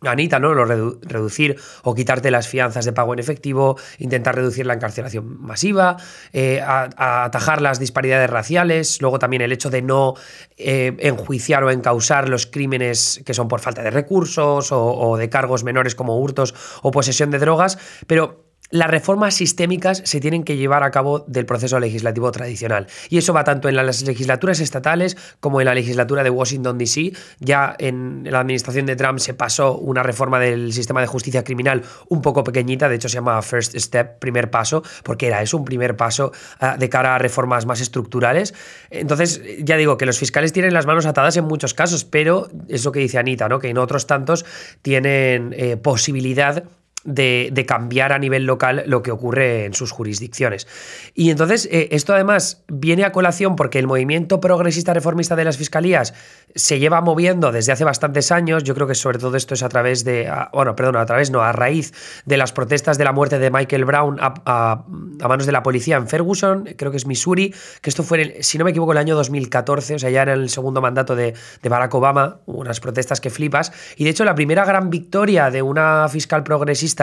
Anita, 0.01 0.39
¿no? 0.39 0.53
Lo 0.53 0.65
reducir 0.65 1.57
o 1.83 1.95
quitarte 1.95 2.29
las 2.29 2.47
fianzas 2.47 2.85
de 2.85 2.93
pago 2.93 3.13
en 3.13 3.19
efectivo, 3.19 3.77
intentar 3.97 4.35
reducir 4.35 4.67
la 4.67 4.75
encarcelación 4.75 5.41
masiva, 5.41 5.97
eh, 6.33 6.61
atajar 6.63 7.61
las 7.63 7.79
disparidades 7.79 8.29
raciales, 8.29 9.01
luego 9.01 9.17
también 9.17 9.41
el 9.41 9.51
hecho 9.51 9.71
de 9.71 9.81
no 9.81 10.13
eh, 10.55 10.95
enjuiciar 10.99 11.63
o 11.63 11.71
encausar 11.71 12.29
los 12.29 12.45
crímenes 12.45 13.21
que 13.25 13.33
son 13.33 13.47
por 13.47 13.59
falta 13.59 13.81
de 13.81 13.89
recursos 13.89 14.71
o, 14.71 14.85
o 14.85 15.17
de 15.17 15.29
cargos 15.29 15.63
menores 15.63 15.95
como 15.95 16.19
hurtos 16.19 16.53
o 16.83 16.91
posesión 16.91 17.31
de 17.31 17.39
drogas, 17.39 17.79
pero 18.05 18.46
las 18.69 18.89
reformas 18.89 19.35
sistémicas 19.35 20.01
se 20.05 20.19
tienen 20.19 20.43
que 20.43 20.57
llevar 20.57 20.83
a 20.83 20.91
cabo 20.91 21.19
del 21.27 21.45
proceso 21.45 21.79
legislativo 21.79 22.31
tradicional. 22.31 22.87
Y 23.09 23.17
eso 23.17 23.33
va 23.33 23.43
tanto 23.43 23.69
en 23.69 23.75
las 23.75 24.03
legislaturas 24.03 24.59
estatales 24.59 25.17
como 25.39 25.61
en 25.61 25.65
la 25.65 25.75
legislatura 25.75 26.23
de 26.23 26.29
Washington, 26.29 26.77
D.C. 26.77 27.13
Ya 27.39 27.75
en 27.79 28.23
la 28.29 28.39
administración 28.39 28.85
de 28.85 28.95
Trump 28.95 29.19
se 29.19 29.33
pasó 29.33 29.77
una 29.77 30.03
reforma 30.03 30.39
del 30.39 30.73
sistema 30.73 31.01
de 31.01 31.07
justicia 31.07 31.43
criminal 31.43 31.83
un 32.09 32.21
poco 32.21 32.43
pequeñita, 32.43 32.89
de 32.89 32.95
hecho 32.95 33.09
se 33.09 33.15
llama 33.15 33.41
First 33.41 33.77
Step, 33.77 34.19
primer 34.19 34.49
paso, 34.49 34.83
porque 35.03 35.27
era 35.27 35.41
eso, 35.41 35.57
un 35.57 35.65
primer 35.65 35.95
paso 35.95 36.31
ah, 36.59 36.77
de 36.77 36.89
cara 36.89 37.15
a 37.15 37.17
reformas 37.17 37.65
más 37.65 37.81
estructurales. 37.81 38.53
Entonces, 38.89 39.41
ya 39.59 39.77
digo 39.77 39.97
que 39.97 40.05
los 40.05 40.17
fiscales 40.17 40.53
tienen 40.53 40.73
las 40.73 40.85
manos 40.85 41.05
atadas 41.05 41.37
en 41.37 41.45
muchos 41.45 41.73
casos, 41.73 42.05
pero 42.05 42.49
eso 42.67 42.91
que 42.91 42.99
dice 42.99 43.17
Anita, 43.17 43.47
¿no? 43.47 43.59
que 43.59 43.69
en 43.69 43.77
otros 43.77 44.07
tantos 44.07 44.45
tienen 44.81 45.53
eh, 45.57 45.77
posibilidad 45.77 46.63
de, 47.07 47.65
cambiar 47.67 48.11
a 48.11 48.19
nivel 48.19 48.45
local 48.45 48.83
lo 48.85 49.01
que 49.01 49.11
ocurre 49.11 49.65
en 49.65 49.73
sus 49.73 49.91
jurisdicciones. 49.91 50.67
Y 51.15 51.31
entonces, 51.31 51.67
eh, 51.71 51.89
esto 51.91 52.13
además 52.13 52.63
viene 52.67 53.05
a 53.05 53.11
colación 53.11 53.55
porque 53.55 53.79
el 53.79 53.87
movimiento 53.87 54.39
progresista 54.39 54.93
reformista 54.93 55.35
de 55.35 55.45
las 55.45 55.57
fiscalías 55.57 56.13
se 56.53 56.79
lleva 56.79 57.01
moviendo 57.01 57.51
desde 57.51 57.71
hace 57.71 57.83
bastantes 57.83 58.31
años. 58.31 58.63
Yo 58.63 58.75
creo 58.75 58.87
que 58.87 58.95
sobre 58.95 59.19
todo 59.19 59.37
esto 59.37 59.53
es 59.53 59.63
a 59.63 59.69
través 59.69 60.03
de, 60.03 60.31
bueno, 60.53 60.75
perdón, 60.75 60.97
a 60.97 61.05
través, 61.05 61.31
no, 61.31 61.41
a 61.41 61.51
raíz 61.53 61.93
de 62.25 62.37
las 62.37 62.51
protestas 62.51 62.97
de 62.97 63.05
la 63.05 63.13
muerte 63.13 63.39
de 63.39 63.51
Michael 63.51 63.85
Brown 63.85 64.17
a, 64.19 64.85
manos 65.27 65.45
de 65.45 65.51
la 65.51 65.63
policía 65.63 65.97
en 65.97 66.07
Ferguson, 66.07 66.69
creo 66.77 66.91
que 66.91 66.97
es 66.97 67.05
Missouri, 67.05 67.53
que 67.81 67.89
esto 67.89 68.03
fue, 68.03 68.37
si 68.41 68.57
no 68.57 68.65
me 68.65 68.71
equivoco, 68.71 68.91
el 68.91 68.97
año 68.97 69.15
2014, 69.15 69.95
o 69.95 69.99
sea, 69.99 70.09
ya 70.09 70.23
en 70.23 70.29
el 70.29 70.49
segundo 70.49 70.81
mandato 70.81 71.15
de, 71.15 71.33
de 71.61 71.69
Barack 71.69 71.93
Obama, 71.95 72.39
unas 72.45 72.79
protestas 72.79 73.21
que 73.21 73.29
flipas. 73.29 73.71
Y 73.95 74.03
de 74.03 74.09
hecho, 74.09 74.25
la 74.25 74.35
primera 74.35 74.65
gran 74.65 74.89
victoria 74.89 75.49
de 75.51 75.61
una 75.61 76.07
fiscal 76.09 76.43
progresista 76.43 76.96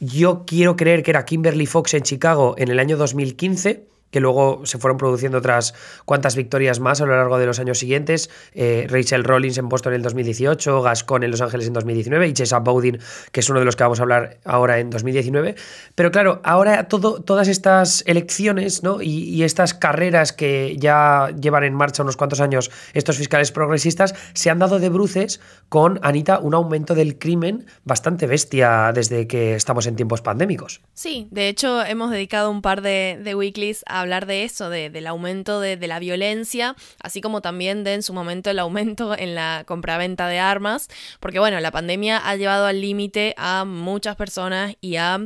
yo 0.00 0.44
quiero 0.46 0.76
creer 0.76 1.02
que 1.02 1.10
era 1.10 1.24
Kimberly 1.24 1.66
Fox 1.66 1.94
en 1.94 2.02
Chicago 2.02 2.54
en 2.58 2.68
el 2.68 2.78
año 2.78 2.96
2015 2.96 3.86
que 4.10 4.20
luego 4.20 4.64
se 4.64 4.78
fueron 4.78 4.98
produciendo 4.98 5.38
otras 5.38 5.74
cuantas 6.04 6.36
victorias 6.36 6.80
más 6.80 7.00
a 7.00 7.06
lo 7.06 7.16
largo 7.16 7.38
de 7.38 7.46
los 7.46 7.58
años 7.58 7.78
siguientes. 7.78 8.30
Eh, 8.52 8.86
Rachel 8.88 9.24
Rollins 9.24 9.58
en 9.58 9.68
Boston 9.68 9.92
en 9.92 9.96
el 9.98 10.02
2018, 10.02 10.82
Gascon 10.82 11.22
en 11.22 11.30
Los 11.30 11.40
Ángeles 11.40 11.66
en 11.66 11.72
2019 11.72 12.28
y 12.28 12.32
Chesa 12.32 12.58
Bowden, 12.60 13.00
que 13.32 13.40
es 13.40 13.50
uno 13.50 13.58
de 13.58 13.64
los 13.64 13.76
que 13.76 13.84
vamos 13.84 14.00
a 14.00 14.02
hablar 14.02 14.38
ahora 14.44 14.78
en 14.78 14.90
2019. 14.90 15.54
Pero 15.94 16.10
claro, 16.10 16.40
ahora 16.44 16.88
todas 16.88 17.48
estas 17.48 18.02
elecciones 18.06 18.82
¿no? 18.82 19.02
y, 19.02 19.24
y 19.24 19.42
estas 19.42 19.74
carreras 19.74 20.32
que 20.32 20.76
ya 20.78 21.28
llevan 21.40 21.64
en 21.64 21.74
marcha 21.74 22.02
unos 22.02 22.16
cuantos 22.16 22.40
años 22.40 22.70
estos 22.94 23.16
fiscales 23.16 23.52
progresistas 23.52 24.14
se 24.34 24.50
han 24.50 24.58
dado 24.58 24.78
de 24.78 24.88
bruces 24.88 25.40
con, 25.68 26.00
Anita, 26.02 26.38
un 26.38 26.54
aumento 26.54 26.94
del 26.94 27.18
crimen 27.18 27.66
bastante 27.84 28.26
bestia 28.26 28.92
desde 28.94 29.26
que 29.26 29.54
estamos 29.54 29.86
en 29.86 29.96
tiempos 29.96 30.22
pandémicos. 30.22 30.80
Sí, 30.94 31.28
de 31.30 31.48
hecho 31.48 31.84
hemos 31.84 32.10
dedicado 32.10 32.50
un 32.50 32.62
par 32.62 32.82
de, 32.82 33.18
de 33.22 33.34
weeklies 33.34 33.84
a 33.86 33.97
hablar 34.00 34.26
de 34.26 34.44
eso, 34.44 34.70
de, 34.70 34.90
del 34.90 35.06
aumento 35.06 35.60
de, 35.60 35.76
la 35.88 35.98
violencia, 35.98 36.76
así 37.02 37.20
como 37.20 37.40
también 37.40 37.84
de 37.84 37.94
en 37.94 38.02
su 38.02 38.12
momento 38.12 38.50
el 38.50 38.58
aumento 38.58 39.14
en 39.18 39.34
la 39.34 39.64
compraventa 39.66 40.28
de 40.28 40.38
armas, 40.38 40.88
porque 41.20 41.38
bueno, 41.38 41.60
la 41.60 41.70
pandemia 41.70 42.18
ha 42.18 42.36
llevado 42.36 42.66
al 42.66 42.80
límite 42.80 43.34
a 43.36 43.64
muchas 43.64 44.16
personas 44.16 44.74
y 44.80 44.96
ha 44.96 45.20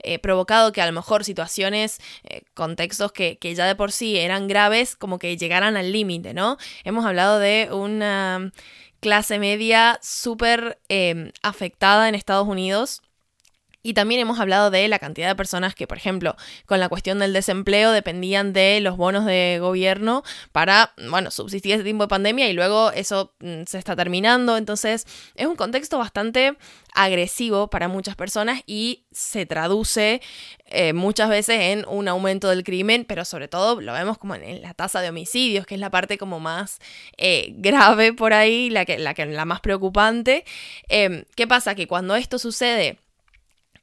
eh, 0.00 0.18
provocado 0.18 0.72
que 0.72 0.80
a 0.80 0.86
lo 0.86 0.92
mejor 0.92 1.24
situaciones, 1.24 1.98
eh, 2.24 2.42
contextos 2.54 3.12
que, 3.12 3.38
que, 3.38 3.54
ya 3.54 3.66
de 3.66 3.74
por 3.74 3.92
sí 3.92 4.18
eran 4.18 4.46
graves, 4.46 4.96
como 4.96 5.18
que 5.18 5.36
llegaran 5.36 5.76
al 5.76 5.92
límite, 5.92 6.34
¿no? 6.34 6.56
Hemos 6.84 7.04
hablado 7.04 7.38
de 7.38 7.68
una 7.72 8.52
clase 9.00 9.38
media 9.38 9.98
súper 10.02 10.78
eh, 10.88 11.32
afectada 11.42 12.08
en 12.08 12.14
Estados 12.14 12.48
Unidos 12.48 13.02
y 13.86 13.94
también 13.94 14.20
hemos 14.20 14.40
hablado 14.40 14.72
de 14.72 14.88
la 14.88 14.98
cantidad 14.98 15.28
de 15.28 15.36
personas 15.36 15.76
que, 15.76 15.86
por 15.86 15.96
ejemplo, 15.96 16.34
con 16.66 16.80
la 16.80 16.88
cuestión 16.88 17.20
del 17.20 17.32
desempleo 17.32 17.92
dependían 17.92 18.52
de 18.52 18.80
los 18.80 18.96
bonos 18.96 19.24
de 19.24 19.58
gobierno 19.60 20.24
para, 20.50 20.92
bueno, 21.08 21.30
subsistir 21.30 21.74
ese 21.74 21.84
tiempo 21.84 22.02
de 22.02 22.08
pandemia 22.08 22.48
y 22.48 22.52
luego 22.52 22.90
eso 22.90 23.32
mm, 23.38 23.62
se 23.64 23.78
está 23.78 23.94
terminando. 23.94 24.56
Entonces, 24.56 25.06
es 25.36 25.46
un 25.46 25.54
contexto 25.54 25.98
bastante 25.98 26.56
agresivo 26.94 27.70
para 27.70 27.86
muchas 27.86 28.16
personas 28.16 28.60
y 28.66 29.04
se 29.12 29.46
traduce 29.46 30.20
eh, 30.64 30.92
muchas 30.92 31.28
veces 31.28 31.60
en 31.60 31.84
un 31.86 32.08
aumento 32.08 32.48
del 32.48 32.64
crimen, 32.64 33.04
pero 33.04 33.24
sobre 33.24 33.46
todo 33.46 33.80
lo 33.80 33.92
vemos 33.92 34.18
como 34.18 34.34
en, 34.34 34.62
la 34.62 34.74
tasa 34.74 35.00
de 35.00 35.10
homicidios, 35.10 35.64
que 35.64 35.76
es 35.76 35.80
la 35.80 35.90
parte 35.90 36.18
como 36.18 36.40
más 36.40 36.80
eh, 37.18 37.52
grave 37.58 38.12
por 38.12 38.32
ahí, 38.32 38.68
la, 38.68 38.84
que, 38.84 38.98
la, 38.98 39.14
que, 39.14 39.26
la 39.26 39.44
más 39.44 39.60
preocupante. 39.60 40.44
Eh, 40.88 41.24
¿Qué 41.36 41.46
pasa? 41.46 41.76
Que 41.76 41.86
cuando 41.86 42.16
esto 42.16 42.40
sucede 42.40 42.98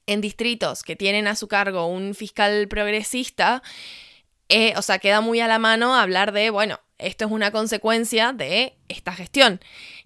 en 0.08 0.22
distritos 0.22 0.84
que 0.84 0.96
tienen 0.96 1.28
a 1.28 1.36
su 1.36 1.48
cargo 1.48 1.88
un 1.88 2.16
fiscal 2.16 2.68
progresista, 2.68 3.64
eh, 4.50 4.74
o 4.78 4.82
sea, 4.82 5.00
queda 5.00 5.22
muy 5.22 5.40
a 5.40 5.48
la 5.48 5.60
mano 5.60 5.96
hablar 5.96 6.32
de, 6.32 6.50
bueno, 6.50 6.80
esto 6.98 7.26
es 7.26 7.32
una 7.32 7.52
consecuencia 7.52 8.34
de 8.34 8.78
esta 8.88 9.14
gestión. 9.14 9.60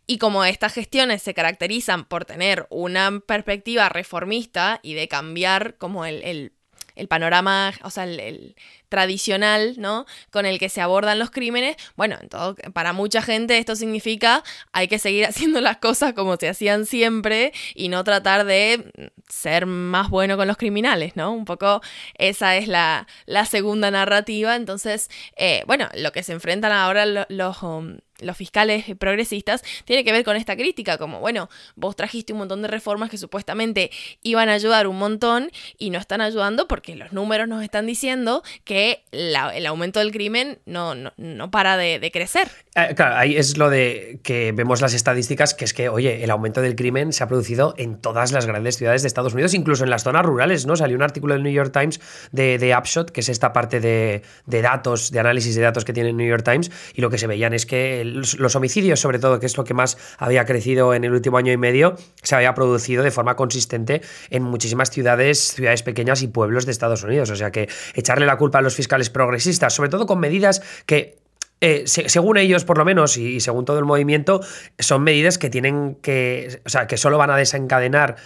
Y 0.05 0.19
como 0.19 0.45
estas 0.45 0.73
gestiones 0.73 1.21
se 1.21 1.33
caracterizan 1.33 2.05
por 2.05 2.25
tener 2.25 2.65
una 2.69 3.19
perspectiva 3.19 3.89
reformista 3.89 4.79
y 4.81 4.93
de 4.93 5.07
cambiar 5.07 5.77
como 5.77 6.05
el, 6.05 6.23
el, 6.23 6.53
el 6.95 7.07
panorama, 7.07 7.73
o 7.83 7.89
sea, 7.89 8.05
el, 8.05 8.19
el, 8.19 8.55
tradicional, 8.89 9.75
¿no? 9.77 10.05
Con 10.31 10.45
el 10.45 10.59
que 10.59 10.69
se 10.69 10.81
abordan 10.81 11.19
los 11.19 11.31
crímenes, 11.31 11.75
bueno, 11.95 12.17
todo, 12.29 12.55
para 12.73 12.93
mucha 12.93 13.21
gente 13.21 13.57
esto 13.57 13.75
significa 13.75 14.43
hay 14.71 14.87
que 14.87 14.99
seguir 14.99 15.25
haciendo 15.27 15.61
las 15.61 15.77
cosas 15.77 16.13
como 16.13 16.37
se 16.37 16.49
hacían 16.49 16.85
siempre 16.85 17.53
y 17.75 17.89
no 17.89 18.03
tratar 18.03 18.45
de 18.45 19.11
ser 19.27 19.65
más 19.65 20.09
bueno 20.09 20.37
con 20.37 20.47
los 20.47 20.57
criminales, 20.57 21.15
¿no? 21.15 21.33
Un 21.33 21.45
poco 21.45 21.81
esa 22.17 22.55
es 22.55 22.67
la, 22.67 23.07
la 23.25 23.45
segunda 23.45 23.91
narrativa. 23.91 24.55
Entonces, 24.55 25.09
eh, 25.35 25.63
bueno, 25.67 25.89
lo 25.95 26.11
que 26.11 26.23
se 26.23 26.33
enfrentan 26.33 26.71
ahora 26.71 27.05
los, 27.05 27.25
los 27.29 27.61
um, 27.63 27.97
los 28.19 28.37
fiscales 28.37 28.85
progresistas, 28.97 29.63
tiene 29.85 30.03
que 30.03 30.11
ver 30.11 30.23
con 30.23 30.35
esta 30.35 30.55
crítica, 30.55 30.97
como, 30.97 31.19
bueno, 31.19 31.49
vos 31.75 31.95
trajiste 31.95 32.33
un 32.33 32.39
montón 32.39 32.61
de 32.61 32.67
reformas 32.67 33.09
que 33.09 33.17
supuestamente 33.17 33.91
iban 34.23 34.49
a 34.49 34.53
ayudar 34.53 34.87
un 34.87 34.97
montón 34.97 35.51
y 35.77 35.89
no 35.89 35.99
están 35.99 36.21
ayudando 36.21 36.67
porque 36.67 36.95
los 36.95 37.11
números 37.11 37.47
nos 37.47 37.63
están 37.63 37.85
diciendo 37.85 38.43
que 38.63 38.76
el 39.11 39.65
aumento 39.65 39.99
del 39.99 40.11
crimen 40.11 40.59
no, 40.65 40.95
no, 40.95 41.13
no 41.17 41.51
para 41.51 41.77
de, 41.77 42.09
crecer. 42.11 42.47
Eh, 42.75 42.93
claro, 42.95 43.15
ahí 43.15 43.35
es 43.35 43.57
lo 43.57 43.69
de 43.69 44.19
que 44.23 44.51
vemos 44.51 44.81
las 44.81 44.93
estadísticas, 44.93 45.53
que 45.53 45.65
es 45.65 45.73
que, 45.73 45.89
oye, 45.89 46.23
el 46.23 46.29
aumento 46.29 46.61
del 46.61 46.75
crimen 46.75 47.13
se 47.13 47.23
ha 47.23 47.27
producido 47.27 47.73
en 47.77 47.99
todas 47.99 48.31
las 48.31 48.45
grandes 48.45 48.77
ciudades 48.77 49.01
de 49.01 49.07
Estados 49.07 49.33
Unidos, 49.33 49.53
incluso 49.53 49.83
en 49.83 49.89
las 49.89 50.03
zonas 50.03 50.25
rurales, 50.25 50.65
¿no? 50.65 50.75
Salió 50.75 50.95
un 50.95 51.03
artículo 51.03 51.33
del 51.33 51.43
New 51.43 51.53
York 51.53 51.71
Times 51.73 51.99
de, 52.31 52.57
de 52.57 52.75
Upshot, 52.75 53.11
que 53.11 53.21
es 53.21 53.29
esta 53.29 53.53
parte 53.53 53.79
de, 53.79 54.21
de 54.45 54.61
datos, 54.61 55.11
de 55.11 55.19
análisis 55.19 55.55
de 55.55 55.61
datos 55.61 55.85
que 55.85 55.93
tiene 55.93 56.09
el 56.09 56.17
New 56.17 56.27
York 56.27 56.43
Times, 56.43 56.71
y 56.93 57.01
lo 57.01 57.09
que 57.09 57.17
se 57.17 57.27
veían 57.27 57.53
es 57.53 57.65
que 57.65 58.03
los 58.05 58.55
homicidios, 58.55 58.99
sobre 58.99 59.19
todo, 59.19 59.39
que 59.39 59.45
es 59.45 59.57
lo 59.57 59.63
que 59.63 59.73
más 59.73 59.97
había 60.17 60.45
crecido 60.45 60.93
en 60.93 61.03
el 61.03 61.11
último 61.11 61.37
año 61.37 61.51
y 61.51 61.57
medio, 61.57 61.95
se 62.21 62.35
había 62.35 62.53
producido 62.53 63.03
de 63.03 63.11
forma 63.11 63.35
consistente 63.35 64.01
en 64.29 64.43
muchísimas 64.43 64.89
ciudades, 64.89 65.39
ciudades 65.39 65.83
pequeñas 65.83 66.21
y 66.21 66.27
pueblos 66.27 66.65
de 66.65 66.71
Estados 66.71 67.03
Unidos. 67.03 67.29
O 67.29 67.35
sea 67.35 67.51
que 67.51 67.69
echarle 67.93 68.25
la 68.25 68.37
culpa 68.37 68.59
a 68.59 68.61
los 68.67 68.75
fiscales 68.75 69.09
progresistas, 69.09 69.73
sobre 69.73 69.89
todo 69.89 70.05
con 70.05 70.19
medidas 70.19 70.61
que 70.85 71.17
eh, 71.59 71.83
se, 71.87 72.07
según 72.07 72.37
ellos, 72.37 72.65
por 72.65 72.77
lo 72.77 72.85
menos, 72.85 73.17
y, 73.17 73.39
según 73.39 73.65
todo 73.65 73.79
el 73.79 73.85
movimiento, 73.85 74.41
son 74.77 75.03
medidas 75.03 75.37
que 75.37 75.49
tienen 75.49 75.95
que. 75.95 76.61
O 76.65 76.69
sea, 76.69 76.85
que 76.85 76.97
solo 76.97 77.17
van 77.17 77.31
a 77.31 77.37
desencadenar 77.37 78.17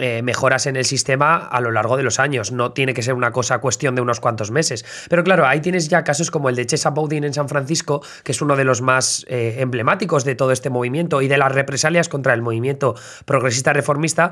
eh, 0.00 0.22
mejoras 0.22 0.66
en 0.66 0.76
el 0.76 0.86
sistema 0.86 1.36
a 1.36 1.60
lo 1.60 1.70
largo 1.70 1.98
de 1.98 2.02
los 2.02 2.18
años. 2.18 2.52
No 2.52 2.72
tiene 2.72 2.94
que 2.94 3.02
ser 3.02 3.12
una 3.12 3.32
cosa 3.32 3.58
cuestión 3.58 3.94
de 3.94 4.00
unos 4.00 4.18
cuantos 4.18 4.50
meses. 4.50 4.84
Pero 5.10 5.22
claro, 5.22 5.46
ahí 5.46 5.60
tienes 5.60 5.88
ya 5.88 6.04
casos 6.04 6.30
como 6.30 6.48
el 6.48 6.56
de 6.56 6.64
Chesa 6.64 6.88
Bowden 6.88 7.24
en 7.24 7.34
San 7.34 7.50
Francisco, 7.50 8.02
que 8.24 8.32
es 8.32 8.40
uno 8.40 8.56
de 8.56 8.64
los 8.64 8.80
más 8.80 9.26
eh, 9.28 9.56
emblemáticos 9.58 10.24
de 10.24 10.34
todo 10.34 10.52
este 10.52 10.70
movimiento 10.70 11.20
y 11.20 11.28
de 11.28 11.36
las 11.36 11.52
represalias 11.52 12.08
contra 12.08 12.32
el 12.32 12.40
movimiento 12.40 12.94
progresista 13.26 13.74
reformista, 13.74 14.30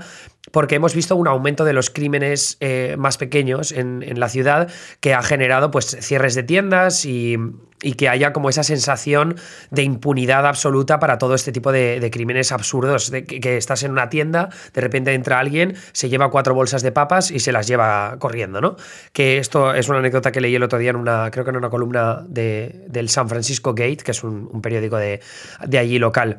porque 0.52 0.76
hemos 0.76 0.94
visto 0.94 1.14
un 1.16 1.28
aumento 1.28 1.66
de 1.66 1.74
los 1.74 1.90
crímenes 1.90 2.56
eh, 2.60 2.96
más 2.98 3.18
pequeños 3.18 3.70
en, 3.72 4.02
en, 4.02 4.18
la 4.18 4.30
ciudad 4.30 4.70
que 5.00 5.12
ha 5.12 5.22
generado 5.22 5.70
pues 5.70 5.98
cierres 6.00 6.34
de 6.34 6.44
tiendas 6.44 7.04
y, 7.04 7.36
y 7.82 7.94
que 7.94 8.08
haya 8.08 8.32
como 8.32 8.48
esa 8.48 8.62
sensación 8.62 9.36
de 9.70 9.82
impunidad 9.82 10.46
absoluta 10.46 10.98
para 10.98 11.18
todo 11.18 11.34
este 11.34 11.52
tipo 11.52 11.72
de, 11.72 12.08
crímenes 12.12 12.52
absurdos, 12.52 13.10
de 13.10 13.24
que, 13.24 13.40
que, 13.40 13.56
estás 13.56 13.82
en 13.82 13.92
una 13.92 14.08
tienda, 14.08 14.48
de 14.72 14.80
repente 14.80 15.12
entra 15.12 15.38
alguien, 15.38 15.76
se 15.92 16.08
lleva 16.08 16.30
cuatro 16.30 16.54
bolsas 16.54 16.82
de 16.82 16.92
papas 16.92 17.30
y 17.30 17.40
se 17.40 17.52
las 17.52 17.66
lleva 17.66 18.16
corriendo, 18.18 18.60
¿no? 18.60 18.76
Que 19.12 19.38
esto 19.38 19.74
es 19.74 19.88
una 19.88 19.98
anécdota 19.98 20.32
que 20.32 20.40
leí 20.40 20.54
el 20.54 20.62
otro 20.62 20.78
día 20.78 20.90
en 20.90 20.96
una, 20.96 21.30
creo 21.30 21.44
que 21.44 21.50
en 21.50 21.56
una 21.56 21.70
columna 21.70 22.24
de, 22.26 22.84
del 22.88 23.08
San 23.08 23.28
Francisco 23.28 23.74
Gate, 23.74 23.98
que 23.98 24.12
es 24.12 24.24
un, 24.24 24.48
un 24.52 24.62
periódico 24.62 24.96
de, 24.96 25.20
de 25.66 25.78
allí 25.78 25.98
local. 25.98 26.38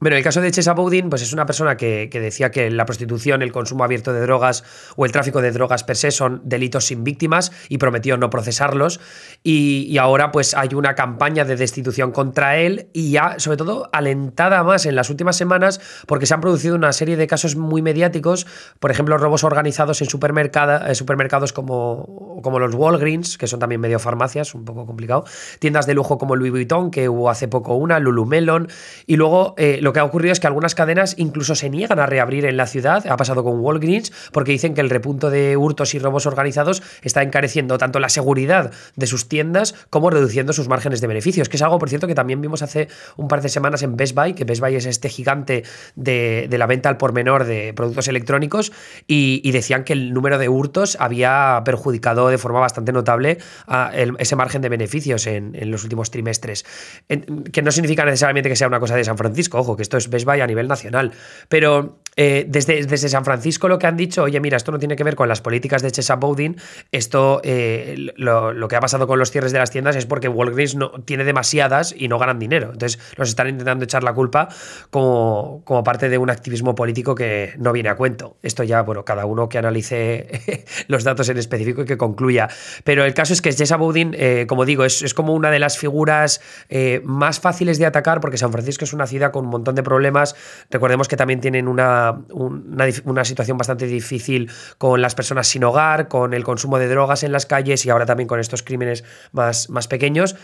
Bueno, 0.00 0.16
el 0.16 0.22
caso 0.22 0.40
de 0.40 0.52
Chesa 0.52 0.74
Boudin, 0.74 1.10
pues 1.10 1.22
es 1.22 1.32
una 1.32 1.44
persona 1.44 1.76
que, 1.76 2.08
decía 2.12 2.52
que 2.52 2.70
la 2.70 2.86
prostitución, 2.86 3.42
el 3.42 3.50
consumo 3.50 3.82
abierto 3.82 4.12
de 4.12 4.20
drogas 4.20 4.62
o 4.94 5.04
el 5.04 5.10
tráfico 5.10 5.42
de 5.42 5.50
drogas 5.50 5.82
per 5.82 5.96
se 5.96 6.12
son 6.12 6.40
delitos 6.44 6.84
sin 6.84 7.02
víctimas 7.02 7.50
y 7.68 7.78
prometió 7.78 8.16
no 8.16 8.30
procesarlos. 8.30 9.00
Y, 9.42 9.86
y, 9.88 9.98
ahora 9.98 10.30
pues 10.30 10.54
hay 10.54 10.68
una 10.74 10.94
campaña 10.94 11.44
de 11.44 11.56
destitución 11.56 12.12
contra 12.12 12.58
él 12.58 12.90
y 12.92 13.10
ya, 13.10 13.40
sobre 13.40 13.56
todo, 13.56 13.90
alentada 13.92 14.62
más 14.62 14.86
en 14.86 14.94
las 14.94 15.10
últimas 15.10 15.34
semanas 15.34 15.80
porque 16.06 16.26
se 16.26 16.34
han 16.34 16.42
producido 16.42 16.76
una 16.76 16.92
serie 16.92 17.16
de 17.16 17.26
casos 17.26 17.56
muy 17.56 17.82
mediáticos, 17.82 18.46
por 18.78 18.92
ejemplo, 18.92 19.18
robos 19.18 19.42
organizados 19.42 20.00
en 20.00 20.08
supermercado, 20.08 20.86
eh, 20.86 20.94
supermercados 20.94 21.52
como, 21.52 22.40
como 22.44 22.60
los 22.60 22.72
Walgreens, 22.72 23.36
que 23.36 23.48
son 23.48 23.58
también 23.58 23.80
medio 23.80 23.98
farmacias, 23.98 24.54
un 24.54 24.64
poco 24.64 24.86
complicado, 24.86 25.24
tiendas 25.58 25.88
de 25.88 25.94
lujo 25.94 26.18
como 26.18 26.36
Louis 26.36 26.52
Vuitton, 26.52 26.92
que 26.92 27.08
hubo 27.08 27.30
hace 27.30 27.48
poco 27.48 27.74
una, 27.74 27.98
Lulumelon, 27.98 28.68
y 29.04 29.16
luego... 29.16 29.56
Eh, 29.58 29.80
lo 29.88 29.94
que 29.94 30.00
ha 30.00 30.04
ocurrido 30.04 30.34
es 30.34 30.38
que 30.38 30.46
algunas 30.46 30.74
cadenas 30.74 31.14
incluso 31.16 31.54
se 31.54 31.70
niegan 31.70 31.98
a 31.98 32.04
reabrir 32.04 32.44
en 32.44 32.58
la 32.58 32.66
ciudad, 32.66 33.06
ha 33.06 33.16
pasado 33.16 33.42
con 33.42 33.58
Walgreens, 33.60 34.12
porque 34.32 34.52
dicen 34.52 34.74
que 34.74 34.82
el 34.82 34.90
repunto 34.90 35.30
de 35.30 35.56
hurtos 35.56 35.94
y 35.94 35.98
robos 35.98 36.26
organizados 36.26 36.82
está 37.00 37.22
encareciendo 37.22 37.78
tanto 37.78 37.98
la 37.98 38.10
seguridad 38.10 38.70
de 38.96 39.06
sus 39.06 39.30
tiendas 39.30 39.74
como 39.88 40.10
reduciendo 40.10 40.52
sus 40.52 40.68
márgenes 40.68 41.00
de 41.00 41.06
beneficios, 41.06 41.48
que 41.48 41.56
es 41.56 41.62
algo, 41.62 41.78
por 41.78 41.88
cierto, 41.88 42.06
que 42.06 42.14
también 42.14 42.42
vimos 42.42 42.60
hace 42.60 42.88
un 43.16 43.28
par 43.28 43.40
de 43.40 43.48
semanas 43.48 43.82
en 43.82 43.96
Best 43.96 44.14
Buy, 44.14 44.34
que 44.34 44.44
Best 44.44 44.60
Buy 44.60 44.76
es 44.76 44.84
este 44.84 45.08
gigante 45.08 45.64
de, 45.96 46.46
la 46.50 46.66
venta 46.66 46.90
al 46.90 46.98
por 46.98 47.14
menor 47.14 47.46
de 47.46 47.72
productos 47.72 48.08
electrónicos, 48.08 48.72
y, 49.06 49.50
decían 49.52 49.84
que 49.84 49.94
el 49.94 50.12
número 50.12 50.36
de 50.36 50.50
hurtos 50.50 50.98
había 51.00 51.62
perjudicado 51.64 52.28
de 52.28 52.36
forma 52.36 52.60
bastante 52.60 52.92
notable 52.92 53.38
ese 54.18 54.36
margen 54.36 54.60
de 54.60 54.68
beneficios 54.68 55.26
en, 55.26 55.70
los 55.70 55.82
últimos 55.82 56.10
trimestres, 56.10 56.66
que 57.08 57.62
no 57.62 57.70
significa 57.70 58.04
necesariamente 58.04 58.50
que 58.50 58.56
sea 58.56 58.68
una 58.68 58.80
cosa 58.80 58.94
de 58.94 59.04
San 59.04 59.16
Francisco, 59.16 59.58
ojo, 59.58 59.77
que 59.78 59.82
esto 59.82 59.96
es 59.96 60.10
Best 60.10 60.26
Buy 60.26 60.42
a 60.42 60.46
nivel 60.46 60.68
nacional. 60.68 61.12
Pero 61.48 62.00
eh, 62.16 62.46
desde, 62.48 62.84
desde, 62.84 63.08
San 63.08 63.24
Francisco 63.24 63.68
lo 63.68 63.78
que 63.78 63.86
han 63.86 63.96
dicho, 63.96 64.24
oye, 64.24 64.40
mira, 64.40 64.56
esto 64.56 64.72
no 64.72 64.78
tiene 64.78 64.96
que 64.96 65.04
ver 65.04 65.14
con 65.14 65.28
las 65.28 65.40
políticas 65.40 65.82
de 65.82 65.92
Chesa 65.92 66.16
Bowden, 66.16 66.56
esto 66.90 67.40
eh, 67.44 68.12
lo, 68.16 68.68
que 68.68 68.76
ha 68.76 68.80
pasado 68.80 69.06
con 69.06 69.18
los 69.18 69.30
cierres 69.30 69.52
de 69.52 69.58
las 69.58 69.70
tiendas 69.70 69.94
es 69.94 70.04
porque 70.04 70.28
Walgreens 70.28 70.74
no, 70.74 70.90
tiene 71.04 71.24
demasiadas 71.24 71.94
y 71.96 72.08
no 72.08 72.18
ganan 72.18 72.38
dinero. 72.38 72.70
Entonces 72.72 72.98
nos 73.16 73.28
están 73.28 73.48
intentando 73.48 73.84
echar 73.84 74.02
la 74.02 74.12
culpa 74.14 74.48
como, 74.90 75.62
como 75.64 75.84
parte 75.84 76.08
de 76.08 76.18
un 76.18 76.30
activismo 76.30 76.74
político 76.74 77.14
que 77.14 77.54
no 77.58 77.72
viene 77.72 77.88
a 77.88 77.94
cuento. 77.94 78.36
Esto 78.42 78.64
ya, 78.64 78.82
bueno, 78.82 79.04
cada 79.04 79.24
uno 79.24 79.48
que 79.48 79.58
analice 79.58 80.64
los 80.88 81.04
datos 81.04 81.28
en 81.28 81.38
específico 81.38 81.82
y 81.82 81.84
que 81.84 81.96
concluya. 81.96 82.48
Pero 82.84 83.04
el 83.04 83.14
caso 83.14 83.32
es 83.32 83.42
que 83.42 83.52
Chesa 83.52 83.76
Bowden, 83.76 84.16
eh, 84.18 84.46
como 84.48 84.64
digo, 84.64 84.84
es, 84.84 85.02
es, 85.02 85.14
como 85.14 85.34
una 85.34 85.50
de 85.50 85.58
las 85.58 85.78
figuras 85.78 86.40
más 87.04 87.40
fáciles 87.40 87.78
de 87.78 87.86
atacar 87.86 88.20
porque 88.20 88.38
San 88.38 88.52
Francisco 88.52 88.84
es 88.84 88.92
una 88.92 89.06
ciudad 89.06 89.30
con 89.30 89.44
un 89.44 89.50
montón 89.50 89.74
de 89.74 89.82
problemas. 89.82 90.34
Recordemos 90.70 91.08
que 91.08 91.16
también 91.16 91.40
tienen 91.40 91.68
una 92.30 93.24
situación 93.24 93.58
bastante 93.58 93.86
difícil 93.86 94.50
con 94.78 95.00
las 95.00 95.14
personas 95.14 95.48
sin 95.48 95.64
hogar, 95.64 96.08
con 96.08 96.34
el 96.34 96.44
consumo 96.44 96.78
de 96.78 96.88
drogas 96.88 97.22
en 97.22 97.32
las 97.32 97.46
calles 97.46 97.84
y 97.86 97.90
ahora 97.90 98.06
también 98.06 98.28
con 98.28 98.40
estos 98.40 98.62
crímenes 98.62 99.04
más, 99.32 99.70
más 99.70 99.88
pequeños 99.88 100.36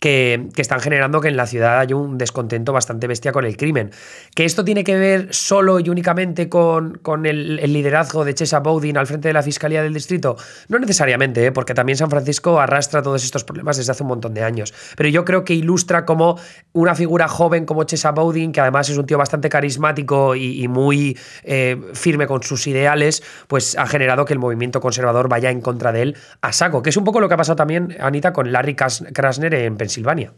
que, 0.00 0.48
están 0.56 0.80
generando 0.80 1.20
que 1.20 1.28
en 1.28 1.36
la 1.36 1.46
ciudad 1.46 1.78
hay 1.78 1.92
un 1.92 2.18
descontento 2.18 2.72
bastante 2.72 3.06
bestia 3.06 3.32
con 3.32 3.44
el 3.44 3.56
crimen. 3.56 3.90
Que 4.34 4.46
esto 4.46 4.64
tiene 4.64 4.82
que 4.82 4.96
ver 4.96 5.28
solo 5.30 5.78
y 5.78 5.88
únicamente 5.90 6.48
con, 6.48 6.98
con 6.98 7.26
el, 7.26 7.56
liderazgo 7.56 8.24
de 8.24 8.34
Chesa 8.34 8.60
Bowden 8.60 8.96
al 8.96 9.06
frente 9.06 9.28
de 9.28 9.34
la 9.34 9.42
Fiscalía 9.42 9.82
del 9.82 9.94
Distrito, 9.94 10.36
no 10.68 10.78
necesariamente, 10.78 11.46
¿eh? 11.46 11.52
porque 11.52 11.74
también 11.74 11.98
San 11.98 12.10
Francisco 12.10 12.58
arrastra 12.58 13.02
todos 13.02 13.22
estos 13.22 13.44
problemas 13.44 13.76
desde 13.76 13.92
hace 13.92 14.02
un 14.02 14.08
montón 14.08 14.32
de 14.32 14.42
años. 14.42 14.72
Pero 14.96 15.08
yo 15.10 15.24
creo 15.24 15.44
que 15.44 15.54
ilustra 15.54 16.06
cómo 16.06 16.38
una 16.72 16.94
figura 16.94 17.28
joven 17.28 17.66
como 17.66 17.84
Chesa 17.84 18.12
Bowden, 18.12 18.52
que 18.52 18.60
además 18.60 18.88
es 18.88 18.96
un 18.96 19.04
tío 19.04 19.18
bastante 19.18 19.50
carismático 19.50 20.34
y, 20.34 20.66
muy 20.68 21.18
eh, 21.42 21.78
firme 21.92 22.26
con 22.26 22.42
sus 22.42 22.66
ideales, 22.66 23.22
pues 23.48 23.76
ha 23.76 23.86
generado 23.86 24.24
que 24.24 24.32
el 24.32 24.38
movimiento 24.38 24.80
conservador 24.80 25.28
vaya 25.28 25.50
en 25.50 25.60
contra 25.60 25.92
de 25.92 26.02
él 26.02 26.16
a 26.40 26.52
saco, 26.52 26.82
que 26.82 26.90
es 26.90 26.96
un 26.96 27.04
poco 27.04 27.20
lo 27.20 27.28
que 27.28 27.34
ha 27.34 27.36
pasado 27.36 27.56
también, 27.56 27.96
Anita, 28.00 28.32
con 28.32 28.50
Larry 28.52 28.74
Krasner 28.76 29.54
en 29.54 29.76
Silvania. 29.90 30.32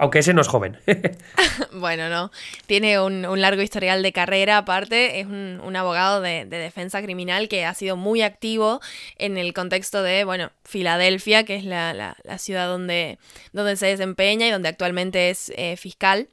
Aunque 0.00 0.20
ese 0.20 0.32
no 0.32 0.40
es 0.40 0.48
joven. 0.48 0.78
bueno, 1.74 2.08
no. 2.08 2.30
Tiene 2.64 2.98
un, 2.98 3.22
largo 3.38 3.60
historial 3.60 4.02
de 4.02 4.12
carrera, 4.12 4.56
aparte. 4.56 5.20
Es 5.20 5.26
un, 5.26 5.76
abogado 5.76 6.22
de, 6.22 6.46
defensa 6.46 7.02
criminal 7.02 7.48
que 7.48 7.66
ha 7.66 7.74
sido 7.74 7.96
muy 7.96 8.22
activo 8.22 8.80
en 9.18 9.36
el 9.36 9.52
contexto 9.52 10.02
de, 10.02 10.24
bueno, 10.24 10.52
Filadelfia, 10.64 11.44
que 11.44 11.56
es 11.56 11.64
la, 11.64 12.16
ciudad 12.38 12.66
donde, 12.66 13.18
donde 13.52 13.76
se 13.76 13.88
desempeña 13.88 14.46
y 14.46 14.50
donde 14.50 14.70
actualmente 14.70 15.28
es 15.28 15.52
eh, 15.54 15.76
fiscal. 15.76 16.28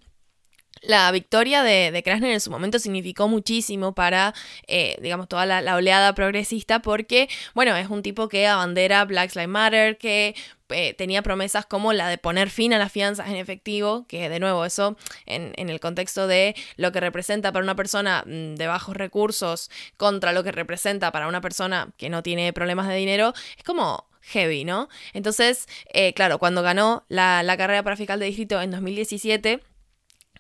La 0.88 1.12
victoria 1.12 1.64
de, 1.64 1.92
de, 1.92 2.02
Krasner 2.02 2.32
en 2.32 2.40
su 2.40 2.50
momento 2.50 2.80
significó 2.80 3.28
muchísimo 3.28 3.94
para, 3.94 4.34
eh, 4.68 4.98
digamos, 5.02 5.28
toda 5.28 5.46
la, 5.46 5.76
oleada 5.76 6.16
progresista 6.16 6.82
porque, 6.82 7.28
bueno, 7.54 7.76
es 7.76 7.90
un 7.90 8.02
tipo 8.02 8.30
que 8.30 8.48
abandera 8.48 9.04
Black 9.04 9.36
Lives 9.36 9.50
Matter, 9.50 9.98
que 9.98 10.34
eh, 10.70 10.94
tenía 10.94 11.22
promesas 11.22 11.66
como 11.66 11.92
la 11.92 12.08
de 12.08 12.18
poner 12.18 12.50
fin 12.50 12.74
a 12.74 12.78
las 12.78 12.90
fianzas 12.90 13.28
en 13.28 13.36
efectivo, 13.36 14.06
que 14.08 14.30
de 14.30 14.40
nuevo 14.40 14.64
eso 14.64 14.96
en, 15.26 15.52
en, 15.58 15.70
el 15.70 15.82
contexto 15.82 16.26
de 16.26 16.56
lo 16.78 16.94
que 16.94 17.02
representa 17.02 17.52
para 17.52 17.66
una 17.66 17.76
persona 17.76 18.24
mm, 18.26 18.56
de 18.56 18.68
bajos 18.68 18.96
recursos 18.96 19.70
contra 19.98 20.32
lo 20.32 20.46
que 20.46 20.54
representa 20.54 21.12
para 21.12 21.28
una 21.28 21.42
persona 21.42 21.90
que 21.98 22.10
no 22.10 22.24
tiene 22.24 22.54
problemas 22.54 22.88
de 22.88 22.96
dinero, 22.96 23.34
es 23.58 23.64
como 23.66 24.08
heavy, 24.22 24.64
¿no? 24.64 24.88
Entonces, 25.12 25.68
eh, 25.94 26.14
claro, 26.14 26.40
cuando 26.40 26.62
ganó 26.62 27.04
la, 27.10 27.44
la 27.44 27.58
carrera 27.58 27.84
para 27.84 27.98
fiscal 27.98 28.22
de 28.22 28.28
distrito 28.28 28.62
en 28.62 28.72
2017, 28.72 29.62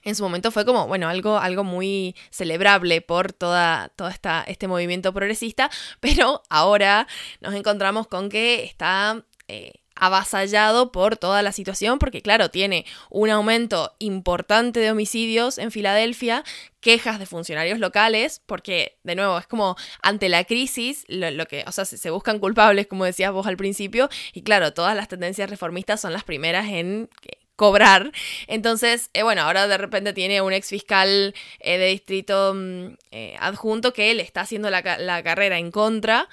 en 0.03 0.15
su 0.15 0.23
momento 0.23 0.51
fue 0.51 0.65
como, 0.65 0.87
bueno, 0.87 1.07
algo, 1.09 1.37
algo 1.37 1.63
muy 1.63 2.15
celebrable 2.29 3.01
por 3.01 3.33
toda, 3.33 3.89
toda 3.95 4.11
esta, 4.11 4.43
este 4.47 4.67
movimiento 4.67 5.13
progresista, 5.13 5.69
pero 5.99 6.43
ahora 6.49 7.07
nos 7.41 7.53
encontramos 7.53 8.07
con 8.07 8.29
que 8.29 8.63
está 8.63 9.23
eh, 9.47 9.73
avasallado 9.99 10.91
por 10.91 11.17
toda 11.17 11.41
la 11.41 11.51
situación, 11.51 11.99
porque 11.99 12.21
claro, 12.21 12.49
tiene 12.49 12.85
un 13.09 13.29
aumento 13.29 13.95
importante 13.99 14.79
de 14.79 14.91
homicidios 14.91 15.57
en 15.57 15.71
Filadelfia, 15.71 16.43
quejas 16.79 17.19
de 17.19 17.25
funcionarios 17.25 17.79
locales, 17.79 18.41
porque 18.45 18.97
de 19.03 19.15
nuevo 19.15 19.37
es 19.37 19.47
como 19.47 19.75
ante 20.01 20.29
la 20.29 20.43
crisis, 20.43 21.03
lo, 21.07 21.45
que, 21.47 21.63
o 21.67 21.71
sea, 21.71 21.85
se, 21.85 22.09
buscan 22.09 22.39
culpables, 22.39 22.87
como 22.87 23.05
decías 23.05 23.31
vos 23.31 23.47
al 23.47 23.57
principio, 23.57 24.09
y 24.33 24.43
claro, 24.43 24.73
todas 24.73 24.95
las 24.95 25.07
tendencias 25.07 25.49
reformistas 25.49 26.01
son 26.01 26.13
las 26.13 26.23
primeras 26.23 26.67
en 26.69 27.09
cobrar. 27.57 28.11
Entonces, 28.47 29.09
eh, 29.13 29.23
bueno, 29.23 29.41
ahora 29.41 29.67
de 29.67 29.77
repente 29.77 30.13
tiene 30.13 30.41
un 30.41 30.53
ex 30.53 30.69
fiscal 30.69 31.33
eh, 31.59 31.77
de 31.77 31.87
distrito 31.87 32.53
mm, 32.55 32.95
eh, 33.11 33.35
adjunto 33.39 33.91
que 33.91 34.13
le 34.13 34.23
está 34.23 34.41
haciendo 34.41 34.69
la, 34.69 34.81
la, 34.99 35.23
carrera 35.23 35.57
en 35.57 35.71
contra, 35.71 36.29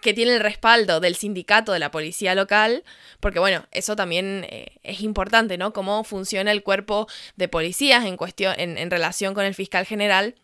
que 0.00 0.14
tiene 0.14 0.36
el 0.36 0.40
respaldo 0.40 1.00
del 1.00 1.16
sindicato 1.16 1.72
de 1.72 1.80
la 1.80 1.90
policía 1.90 2.36
local, 2.36 2.84
porque 3.18 3.40
bueno, 3.40 3.66
eso 3.72 3.96
también 3.96 4.46
es 4.84 5.00
importante, 5.00 5.58
¿no? 5.58 5.72
Cómo 5.72 6.04
funciona 6.04 6.52
el 6.52 6.62
cuerpo 6.62 7.08
de 7.34 7.48
policías 7.48 8.04
en 8.06 8.16
cuestión, 8.16 8.54
en, 8.58 8.78
en 8.78 8.90
relación 8.92 9.34
con 9.34 9.44
el 9.44 9.56
fiscal 9.56 9.84
general 9.84 10.36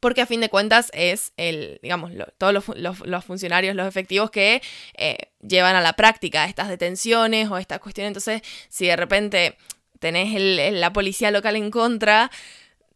porque 0.00 0.22
a 0.22 0.26
fin 0.26 0.40
de 0.40 0.48
cuentas 0.48 0.90
es 0.94 1.32
el, 1.36 1.78
digamos, 1.82 2.12
todos 2.38 2.52
los, 2.52 3.24
funcionarios, 3.24 3.74
los 3.74 3.86
efectivos 3.86 4.30
que 4.30 4.62
eh, 4.94 5.16
llevan 5.46 5.76
a 5.76 5.80
la 5.80 5.94
práctica 5.94 6.46
estas 6.46 6.68
detenciones 6.68 7.50
o 7.50 7.58
estas 7.58 7.80
cuestiones. 7.80 8.08
Entonces, 8.08 8.42
si 8.68 8.86
de 8.86 8.96
repente 8.96 9.56
tenés 9.98 10.72
la 10.72 10.92
policía 10.92 11.30
local 11.30 11.56
en 11.56 11.70
contra, 11.70 12.30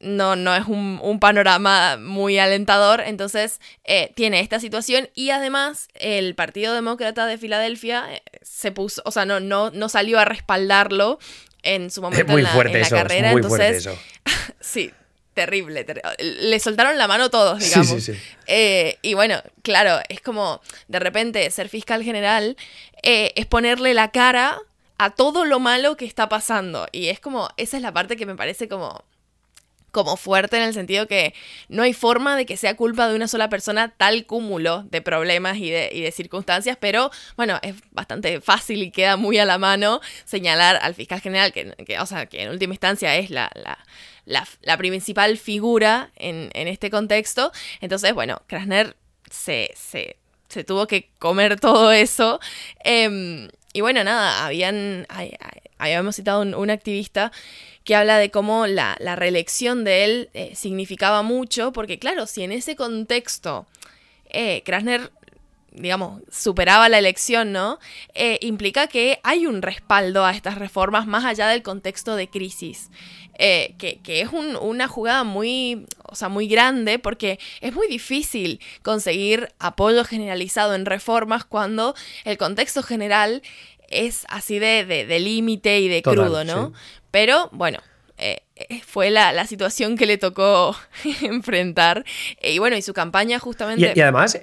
no, 0.02 0.36
no 0.36 0.54
es 0.54 0.66
un, 0.66 1.18
panorama 1.20 1.96
muy 1.96 2.38
alentador. 2.38 3.00
Entonces, 3.00 3.60
eh, 3.84 4.12
tiene 4.14 4.40
esta 4.40 4.60
situación 4.60 5.08
y 5.14 5.30
además 5.30 5.88
el 5.94 6.34
Partido 6.34 6.74
Demócrata 6.74 7.26
de 7.26 7.38
Filadelfia 7.38 8.06
eh, 8.12 8.22
se 8.42 8.72
puso, 8.72 9.02
o 9.04 9.10
sea, 9.10 9.24
no, 9.24 9.40
no, 9.40 9.70
no 9.70 9.88
salió 9.88 10.18
a 10.18 10.24
respaldarlo 10.24 11.18
en 11.62 11.90
su 11.90 12.02
momento 12.02 12.36
en 12.36 12.42
la, 12.42 12.50
carrera. 12.88 13.32
muy 13.32 13.42
fuerte 13.42 13.76
eso. 13.76 13.96
sí, 14.60 14.92
terrible, 15.34 15.86
Le 16.18 16.60
soltaron 16.60 16.98
la 16.98 17.08
mano 17.08 17.30
todos, 17.30 17.58
digamos. 17.58 17.88
Sí, 17.88 18.00
sí, 18.00 18.14
sí. 18.14 18.20
Eh, 18.46 18.98
y 19.02 19.14
bueno, 19.14 19.42
claro, 19.62 20.00
es 20.08 20.20
como 20.20 20.60
de 20.88 20.98
repente 20.98 21.50
ser 21.50 21.68
fiscal 21.68 22.02
general 22.02 22.56
eh, 23.02 23.32
es 23.36 23.46
ponerle 23.46 23.94
la 23.94 24.10
cara 24.10 24.58
a 24.98 25.10
todo 25.10 25.44
lo 25.44 25.58
malo 25.58 25.96
que 25.96 26.04
está 26.04 26.28
pasando. 26.28 26.86
Y 26.92 27.08
es 27.08 27.18
como, 27.20 27.48
esa 27.56 27.76
es 27.76 27.82
la 27.82 27.92
parte 27.92 28.16
que 28.16 28.26
me 28.26 28.36
parece 28.36 28.68
como 28.68 29.04
como 29.92 30.16
fuerte 30.16 30.56
en 30.56 30.62
el 30.64 30.74
sentido 30.74 31.06
que 31.06 31.34
no 31.68 31.82
hay 31.82 31.92
forma 31.92 32.34
de 32.34 32.46
que 32.46 32.56
sea 32.56 32.76
culpa 32.76 33.08
de 33.08 33.14
una 33.14 33.28
sola 33.28 33.48
persona 33.50 33.94
tal 33.94 34.26
cúmulo 34.26 34.84
de 34.84 35.02
problemas 35.02 35.58
y 35.58 35.70
de, 35.70 35.90
y 35.92 36.00
de, 36.00 36.10
circunstancias, 36.10 36.78
pero 36.80 37.10
bueno, 37.36 37.58
es 37.62 37.74
bastante 37.90 38.40
fácil 38.40 38.82
y 38.82 38.90
queda 38.90 39.16
muy 39.16 39.38
a 39.38 39.44
la 39.44 39.58
mano 39.58 40.00
señalar 40.24 40.78
al 40.80 40.94
fiscal 40.94 41.20
general, 41.20 41.52
que, 41.52 41.98
o 42.00 42.06
sea, 42.06 42.26
que 42.26 42.42
en 42.42 42.50
última 42.50 42.72
instancia 42.72 43.14
es 43.16 43.30
la, 43.30 43.50
la, 43.54 43.78
principal 44.78 45.38
figura 45.38 46.10
en, 46.16 46.50
este 46.54 46.90
contexto. 46.90 47.52
Entonces, 47.80 48.14
bueno, 48.14 48.42
Krasner 48.46 48.96
se, 49.30 49.72
se, 49.74 50.16
tuvo 50.64 50.86
que 50.86 51.10
comer 51.18 51.58
todo 51.60 51.92
eso. 51.92 52.40
Em, 52.84 53.48
y 53.72 53.80
bueno, 53.80 54.04
nada, 54.04 54.44
habían, 54.46 55.06
habíamos 55.78 56.16
citado 56.16 56.42
un, 56.42 56.70
activista 56.70 57.32
que 57.84 57.96
habla 57.96 58.18
de 58.18 58.30
cómo 58.30 58.66
la, 58.66 58.96
reelección 59.16 59.84
de 59.84 60.04
él 60.04 60.30
eh, 60.34 60.54
significaba 60.54 61.22
mucho, 61.22 61.72
porque 61.72 61.98
claro, 61.98 62.26
si 62.26 62.42
en 62.42 62.52
ese 62.52 62.76
contexto 62.76 63.66
eh, 64.26 64.62
Krasner 64.64 65.10
digamos, 65.74 66.22
superaba 66.30 66.88
la 66.88 66.98
elección, 66.98 67.52
¿no? 67.52 67.78
Eh, 68.14 68.38
implica 68.42 68.86
que 68.86 69.20
hay 69.22 69.46
un 69.46 69.62
respaldo 69.62 70.24
a 70.24 70.32
estas 70.32 70.58
reformas 70.58 71.06
más 71.06 71.24
allá 71.24 71.48
del 71.48 71.62
contexto 71.62 72.14
de 72.14 72.28
crisis. 72.28 72.90
Eh, 73.44 73.74
que, 73.76 74.20
es 74.20 74.28
una 74.30 74.86
jugada 74.86 75.24
muy, 75.24 75.84
o 76.04 76.14
sea, 76.14 76.28
muy 76.28 76.46
grande 76.46 77.00
porque 77.00 77.40
es 77.60 77.74
muy 77.74 77.88
difícil 77.88 78.60
conseguir 78.82 79.48
apoyo 79.58 80.04
generalizado 80.04 80.76
en 80.76 80.86
reformas 80.86 81.44
cuando 81.44 81.96
el 82.22 82.38
contexto 82.38 82.84
general 82.84 83.42
es 83.88 84.26
así 84.28 84.60
de 84.60 85.18
límite 85.18 85.80
y 85.80 85.88
de 85.88 86.02
crudo, 86.02 86.44
¿no? 86.44 86.72
Pero 87.10 87.48
bueno, 87.50 87.80
eh, 88.16 88.42
fue 88.86 89.10
la, 89.10 89.44
situación 89.48 89.96
que 89.96 90.06
le 90.06 90.18
tocó 90.18 90.76
enfrentar. 91.22 92.04
y 92.40 92.60
bueno, 92.60 92.76
y 92.76 92.82
su 92.82 92.94
campaña 92.94 93.40
justamente... 93.40 93.92
Y, 93.92 94.00
además, 94.00 94.40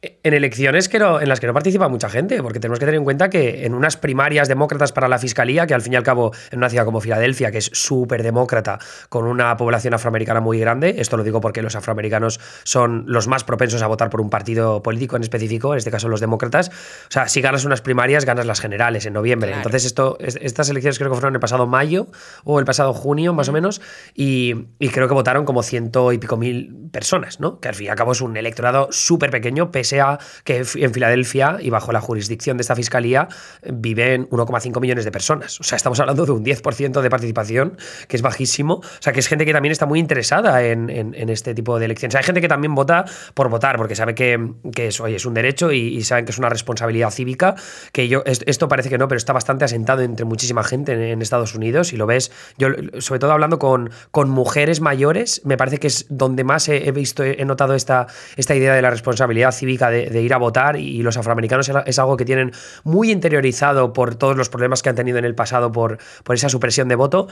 en 0.00 0.34
elecciones 0.34 0.88
que 0.88 0.98
en 0.98 1.28
las 1.28 1.40
que 1.40 1.46
no 1.48 1.54
participa 1.54 1.88
mucha 1.88 2.08
gente, 2.08 2.40
porque 2.42 2.60
tenemos 2.60 2.78
que 2.78 2.86
tener 2.86 2.98
en 2.98 3.04
cuenta 3.04 3.30
que 3.30 3.66
en 3.66 3.74
unas 3.74 3.96
primarias 3.96 4.46
demócratas 4.46 4.92
para 4.92 5.08
la 5.08 5.18
fiscalía, 5.18 5.66
que 5.66 5.74
al 5.74 5.82
fin 5.82 5.94
y 5.94 5.96
al 5.96 6.04
cabo 6.04 6.32
en 6.52 6.58
una 6.58 6.68
ciudad 6.68 6.84
como 6.84 7.00
Filadelfia, 7.00 7.50
que 7.50 7.58
es 7.58 7.70
súper 7.72 8.22
demócrata, 8.22 8.78
con 9.08 9.26
una 9.26 9.56
población 9.56 9.94
afroamericana 9.94 10.40
muy 10.40 10.60
grande, 10.60 10.96
esto 10.98 11.16
lo 11.16 11.24
digo 11.24 11.40
porque 11.40 11.62
los 11.62 11.74
afroamericanos 11.74 12.38
son 12.62 13.04
los 13.08 13.26
más 13.26 13.42
propensos 13.42 13.82
a 13.82 13.88
votar 13.88 14.08
por 14.08 14.20
un 14.20 14.30
partido 14.30 14.82
político 14.82 15.16
en 15.16 15.22
específico, 15.22 15.72
en 15.74 15.78
este 15.78 15.90
caso 15.90 16.08
los 16.08 16.20
demócratas, 16.20 16.68
o 16.68 17.10
sea, 17.10 17.26
si 17.28 17.40
ganas 17.40 17.64
unas 17.64 17.80
primarias, 17.80 18.24
ganas 18.24 18.46
las 18.46 18.60
generales 18.60 19.04
en 19.06 19.14
noviembre. 19.14 19.52
Entonces, 19.52 19.84
esto, 19.84 20.16
estas 20.20 20.68
elecciones 20.68 20.98
creo 20.98 21.10
que 21.10 21.16
fueron 21.16 21.34
el 21.34 21.40
pasado 21.40 21.66
mayo 21.66 22.06
o 22.44 22.60
el 22.60 22.64
pasado 22.64 22.94
junio, 22.94 23.34
más 23.34 23.48
o 23.48 23.52
menos, 23.52 23.80
y, 24.14 24.66
y, 24.78 24.90
creo 24.90 25.08
que 25.08 25.14
votaron 25.14 25.44
como 25.44 25.62
ciento 25.62 26.12
y 26.12 26.18
pico 26.18 26.36
mil 26.36 26.88
personas, 26.92 27.40
¿no? 27.40 27.58
Que 27.60 27.68
al 27.68 27.74
fin 27.74 27.86
y 27.86 27.90
al 27.90 27.96
cabo 27.96 28.12
es 28.12 28.20
un 28.20 28.36
electorado 28.36 28.88
súper 28.90 29.30
pequeño, 29.30 29.70
pese 29.70 29.97
que 30.44 30.64
en 30.74 30.94
Filadelfia 30.94 31.58
y 31.60 31.70
bajo 31.70 31.92
la 31.92 32.00
jurisdicción 32.00 32.56
de 32.56 32.62
esta 32.62 32.74
fiscalía 32.74 33.28
viven 33.62 34.28
1,5 34.30 34.80
millones 34.80 35.04
de 35.04 35.10
personas. 35.10 35.60
O 35.60 35.64
sea, 35.64 35.76
estamos 35.76 35.98
hablando 36.00 36.26
de 36.26 36.32
un 36.32 36.44
10% 36.44 37.00
de 37.00 37.10
participación, 37.10 37.76
que 38.06 38.16
es 38.16 38.22
bajísimo. 38.22 38.74
O 38.74 38.82
sea, 39.00 39.12
que 39.12 39.20
es 39.20 39.28
gente 39.28 39.44
que 39.44 39.52
también 39.52 39.72
está 39.72 39.86
muy 39.86 39.98
interesada 39.98 40.62
en, 40.62 40.88
este 41.28 41.54
tipo 41.54 41.78
de 41.78 41.84
elecciones. 41.84 42.14
Hay 42.14 42.22
gente 42.22 42.40
que 42.40 42.48
también 42.48 42.74
vota 42.74 43.04
por 43.34 43.48
votar, 43.48 43.76
porque 43.76 43.94
sabe 43.94 44.14
que, 44.14 44.52
que 44.74 44.88
es, 44.88 45.00
es 45.00 45.26
un 45.26 45.34
derecho 45.34 45.72
y, 45.72 46.02
saben 46.02 46.24
que 46.24 46.32
es 46.32 46.38
una 46.38 46.48
responsabilidad 46.48 47.10
cívica, 47.10 47.54
que 47.92 48.08
yo, 48.08 48.22
esto 48.24 48.68
parece 48.68 48.88
que 48.88 48.98
no, 48.98 49.08
pero 49.08 49.18
está 49.18 49.32
bastante 49.32 49.64
asentado 49.64 50.02
entre 50.02 50.24
muchísima 50.24 50.62
gente 50.64 51.12
en, 51.12 51.22
Estados 51.22 51.54
Unidos 51.54 51.92
y 51.92 51.96
lo 51.96 52.06
ves, 52.06 52.30
yo 52.56 52.68
sobre 53.00 53.18
todo 53.18 53.32
hablando 53.32 53.58
con, 53.58 53.90
mujeres 54.28 54.80
mayores, 54.80 55.42
me 55.44 55.56
parece 55.56 55.78
que 55.78 55.88
es 55.88 56.06
donde 56.08 56.44
más 56.44 56.68
he, 56.68 56.90
visto, 56.92 57.22
he 57.24 57.44
notado 57.44 57.74
esta 57.74 58.06
idea 58.38 58.74
de 58.74 58.82
la 58.82 58.90
responsabilidad 58.90 59.52
cívica 59.52 59.77
de, 59.86 60.20
ir 60.20 60.34
a 60.34 60.38
votar 60.38 60.76
y 60.76 61.02
los 61.02 61.16
afroamericanos 61.16 61.70
es 61.86 61.98
algo 61.98 62.16
que 62.16 62.24
tienen 62.24 62.52
muy 62.84 63.10
interiorizado 63.10 63.92
por 63.92 64.16
todos 64.16 64.36
los 64.36 64.48
problemas 64.48 64.82
que 64.82 64.88
han 64.88 64.96
tenido 64.96 65.18
en 65.18 65.24
el 65.24 65.34
pasado 65.34 65.72
por, 65.72 65.98
por 66.24 66.34
esa 66.34 66.48
supresión 66.48 66.88
de 66.88 66.96
voto. 66.96 67.28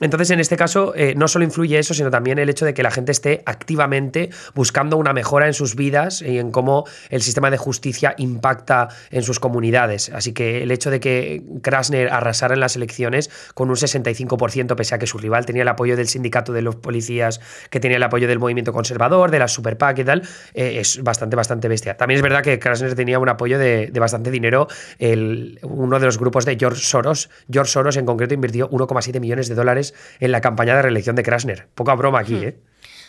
Entonces, 0.00 0.30
en 0.30 0.38
este 0.38 0.56
caso, 0.56 0.94
eh, 0.94 1.14
no 1.16 1.26
solo 1.26 1.44
influye 1.44 1.78
eso, 1.78 1.92
sino 1.92 2.10
también 2.10 2.38
el 2.38 2.48
hecho 2.48 2.64
de 2.64 2.72
que 2.72 2.84
la 2.84 2.90
gente 2.90 3.10
esté 3.10 3.42
activamente 3.46 4.30
buscando 4.54 4.96
una 4.96 5.12
mejora 5.12 5.46
en 5.46 5.54
sus 5.54 5.74
vidas 5.74 6.22
y 6.22 6.38
en 6.38 6.52
cómo 6.52 6.84
el 7.10 7.20
sistema 7.20 7.50
de 7.50 7.56
justicia 7.56 8.14
impacta 8.16 8.88
en 9.10 9.24
sus 9.24 9.40
comunidades. 9.40 10.10
Así 10.10 10.32
que 10.32 10.62
el 10.62 10.70
hecho 10.70 10.90
de 10.90 11.00
que 11.00 11.42
Krasner 11.62 12.10
arrasara 12.10 12.54
en 12.54 12.60
las 12.60 12.76
elecciones 12.76 13.28
con 13.54 13.70
un 13.70 13.76
65%, 13.76 14.76
pese 14.76 14.94
a 14.94 14.98
que 14.98 15.08
su 15.08 15.18
rival 15.18 15.46
tenía 15.46 15.62
el 15.62 15.68
apoyo 15.68 15.96
del 15.96 16.06
sindicato 16.06 16.52
de 16.52 16.62
los 16.62 16.76
policías, 16.76 17.40
que 17.70 17.80
tenía 17.80 17.96
el 17.96 18.02
apoyo 18.04 18.28
del 18.28 18.38
movimiento 18.38 18.72
conservador, 18.72 19.32
de 19.32 19.40
la 19.40 19.48
Super 19.48 19.78
PAC 19.78 19.98
y 19.98 20.04
tal, 20.04 20.22
eh, 20.54 20.78
es 20.78 21.02
bastante, 21.02 21.34
bastante 21.34 21.66
bestia. 21.66 21.96
También 21.96 22.18
es 22.18 22.22
verdad 22.22 22.42
que 22.42 22.60
Krasner 22.60 22.94
tenía 22.94 23.18
un 23.18 23.28
apoyo 23.28 23.58
de, 23.58 23.90
bastante 23.98 24.30
dinero. 24.30 24.68
El, 25.00 25.58
uno 25.62 25.98
de 25.98 26.06
los 26.06 26.18
grupos 26.18 26.44
de 26.44 26.56
George 26.56 26.82
Soros, 26.82 27.30
George 27.50 27.72
Soros 27.72 27.96
en 27.96 28.06
concreto, 28.06 28.34
invirtió 28.34 28.70
1,7 28.70 29.18
millones 29.18 29.48
de 29.48 29.56
dólares 29.56 29.87
en 30.20 30.32
la 30.32 30.40
campaña 30.40 30.76
de 30.76 30.82
reelección 30.82 31.16
de 31.16 31.22
Krasner. 31.22 31.68
Poca 31.74 31.94
broma 31.94 32.20
aquí, 32.20 32.34
hmm. 32.34 32.44
¿eh? 32.44 32.56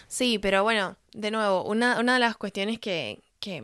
Sí, 0.08 0.40
pero 0.40 0.64
bueno, 0.64 0.98
de 1.14 1.32
nuevo, 1.32 1.64
una, 1.64 2.00
una 2.00 2.16
de 2.16 2.20
las 2.20 2.36
cuestiones 2.36 2.80
que, 2.80 3.20
que 3.40 3.64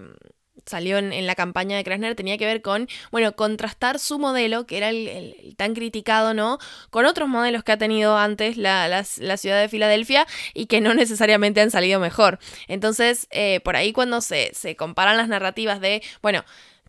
salió 0.66 0.98
en, 0.98 1.26
la 1.26 1.36
campaña 1.36 1.78
de 1.78 1.84
Krasner 1.84 2.16
tenía 2.16 2.38
que 2.38 2.46
ver 2.46 2.62
con, 2.62 2.88
bueno, 3.12 3.36
contrastar 3.36 4.00
su 4.00 4.20
modelo, 4.20 4.66
que 4.66 4.78
era 4.78 4.90
el, 4.90 5.56
tan 5.58 5.74
criticado, 5.74 6.34
¿no? 6.34 6.58
Con 6.90 7.06
otros 7.06 7.30
modelos 7.30 7.64
que 7.64 7.72
ha 7.72 7.78
tenido 7.78 8.18
antes 8.18 8.58
la, 8.58 8.88
la, 8.88 9.38
ciudad 9.38 9.62
de 9.62 9.70
Filadelfia 9.70 10.26
y 10.54 10.66
que 10.68 10.82
no 10.82 10.94
necesariamente 10.94 11.62
han 11.62 11.72
salido 11.72 12.00
mejor. 12.00 12.40
Entonces, 12.68 13.28
eh, 13.32 13.60
por 13.62 13.76
ahí 13.76 13.94
cuando 13.94 14.22
se, 14.22 14.52
se 14.54 14.76
comparan 14.76 15.18
las 15.18 15.28
narrativas 15.28 15.80
de, 15.82 16.02
bueno, 16.22 16.44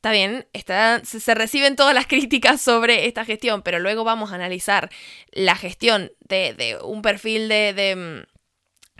está 0.06 0.12
bien, 0.12 0.46
está, 0.52 1.04
se, 1.04 1.34
reciben 1.34 1.74
todas 1.74 1.92
las 1.92 2.06
críticas 2.06 2.60
sobre 2.60 3.06
esta 3.06 3.24
gestión, 3.24 3.62
pero 3.62 3.80
luego 3.80 4.04
vamos 4.04 4.30
a 4.30 4.36
analizar 4.36 4.88
la 5.32 5.56
gestión 5.56 6.12
de, 6.20 6.54
de 6.54 6.78
un 6.80 7.02
perfil 7.02 7.48
de, 7.48 8.24
mm, 8.24 8.35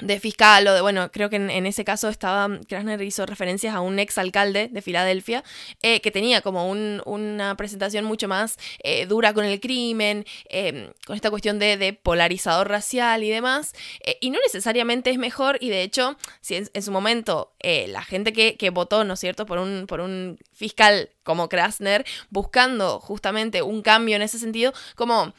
de 0.01 0.21
fiscal 0.21 0.67
o 0.69 0.75
de, 0.75 0.81
bueno, 0.83 1.11
creo 1.11 1.31
que 1.31 1.37
en, 1.37 1.67
ese 1.67 1.85
caso 1.85 2.09
estaba, 2.09 2.49
Krasner 2.69 3.01
hizo 3.03 3.25
referencias 3.25 3.75
a 3.75 3.81
un 3.81 3.99
ex 3.99 4.19
alcalde 4.19 4.69
de 4.71 4.83
Filadelfia 4.83 5.43
eh, 5.83 6.01
que 6.01 6.11
tenía 6.11 6.43
como 6.43 6.71
una 6.71 7.57
presentación 7.57 8.05
mucho 8.05 8.29
más 8.29 8.59
eh, 8.83 9.07
dura 9.07 9.33
con 9.33 9.45
el 9.45 9.59
crimen, 9.59 10.27
em, 10.51 10.93
con 11.07 11.17
esta 11.17 11.31
cuestión 11.31 11.59
de, 11.59 11.77
polarizador 12.03 12.69
racial 12.69 13.25
y 13.25 13.31
demás, 13.31 13.73
eh, 14.05 14.19
y 14.21 14.31
no 14.31 14.39
necesariamente 14.45 15.11
es 15.11 15.19
mejor, 15.19 15.59
y 15.61 15.71
de 15.71 15.83
hecho, 15.83 16.17
si 16.41 16.57
en, 16.57 16.83
su 16.83 16.91
momento 16.93 17.53
la 17.63 18.03
gente 18.03 18.33
que, 18.33 18.57
que, 18.57 18.71
votó, 18.71 19.05
¿no 19.05 19.15
es 19.15 19.21
cierto?, 19.21 19.47
por 19.47 19.59
un, 19.59 19.87
por 19.87 20.01
un 20.01 20.39
fiscal 20.53 21.11
como 21.23 21.49
Krasner, 21.49 22.05
buscando 22.31 23.01
justamente 23.01 23.63
un 23.63 23.83
cambio 23.83 24.17
en 24.17 24.23
ese 24.23 24.39
sentido, 24.39 24.73
como 24.95 25.35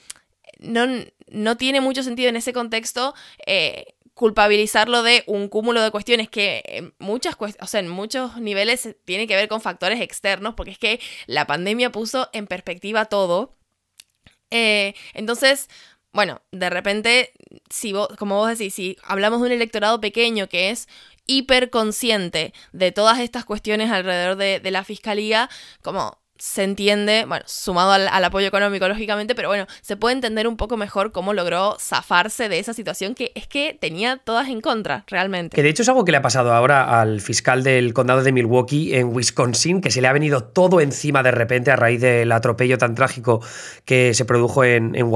no, 0.60 0.88
no 1.30 1.58
tiene 1.58 1.82
mucho 1.82 2.04
sentido 2.04 2.30
en 2.30 2.36
ese 2.36 2.54
contexto 2.54 3.14
culpabilizarlo 4.18 5.04
de 5.04 5.24
un 5.28 5.48
cúmulo 5.48 5.80
de 5.80 5.92
cuestiones 5.92 6.28
que 6.28 6.64
en 6.66 6.96
muchas 6.98 7.38
o 7.40 7.68
sea, 7.68 7.80
en 7.80 7.88
muchos 7.88 8.38
niveles 8.38 8.96
tiene 9.06 9.28
que 9.28 9.36
ver 9.36 9.48
con 9.48 9.62
factores 9.62 10.02
externos, 10.02 10.56
porque 10.56 10.72
es 10.72 10.80
que 10.80 11.00
la 11.28 11.46
pandemia 11.46 11.92
puso 11.92 12.28
en 12.34 12.48
perspectiva 12.48 13.06
todo. 13.06 13.56
Eh, 14.50 14.96
entonces, 15.14 15.70
bueno, 16.14 16.42
de 16.52 16.70
repente, 16.72 17.32
si 17.70 17.94
vos, 17.94 18.08
como 18.18 18.38
vos 18.38 18.50
decís, 18.50 18.74
si 18.74 18.98
hablamos 19.04 19.40
de 19.40 19.48
un 19.48 19.52
electorado 19.52 20.02
pequeño 20.02 20.50
que 20.50 20.72
es 20.72 20.88
hiperconsciente 21.28 22.54
de 22.72 22.92
todas 22.92 23.20
estas 23.20 23.46
cuestiones 23.46 23.92
alrededor 23.92 24.36
de, 24.36 24.60
de 24.60 24.72
la 24.72 24.84
fiscalía, 24.84 25.48
como 25.84 26.20
se 26.40 26.64
entiende, 26.64 27.26
bueno, 27.28 27.44
sumado 27.48 27.92
al, 27.92 28.24
apoyo 28.24 28.48
económico, 28.48 28.88
lógicamente, 28.88 29.36
pero 29.36 29.48
bueno, 29.48 29.68
se 29.82 29.98
puede 29.98 30.16
entender 30.16 30.48
un 30.48 30.58
poco 30.58 30.78
mejor 30.78 31.12
cómo 31.12 31.34
logró 31.34 31.78
zafarse 31.80 32.50
de 32.50 32.60
esa 32.60 32.74
situación 32.74 33.16
que 33.16 33.32
es 33.36 33.48
que 33.48 33.78
tenía 33.80 34.18
todas 34.18 34.50
en 34.50 34.62
contra, 34.62 35.04
realmente. 35.08 35.56
Que 35.56 35.64
de 35.64 35.70
hecho 35.70 35.84
es 35.84 35.90
algo 35.90 36.06
que 36.06 36.12
le 36.12 36.18
ha 36.18 36.22
pasado 36.22 36.54
ahora 36.54 37.00
al 37.00 37.22
fiscal 37.22 37.64
del 37.64 37.94
condado 37.94 38.24
de 38.24 38.32
Milwaukee 38.32 38.96
en 38.96 39.16
Wisconsin, 39.16 39.82
que 39.82 39.92
se 39.92 40.02
le 40.02 40.08
ha 40.08 40.14
venido 40.14 40.44
todo 40.44 40.82
encima 40.82 41.24
de 41.24 41.32
repente 41.32 41.72
a 41.72 41.76
raíz 41.76 42.02
del 42.02 42.32
atropello 42.32 42.78
tan 42.78 42.96
trágico 42.96 43.42
que 43.86 44.14
se 44.14 44.26
produjo 44.26 44.64
en, 44.64 44.96
en 44.96 45.12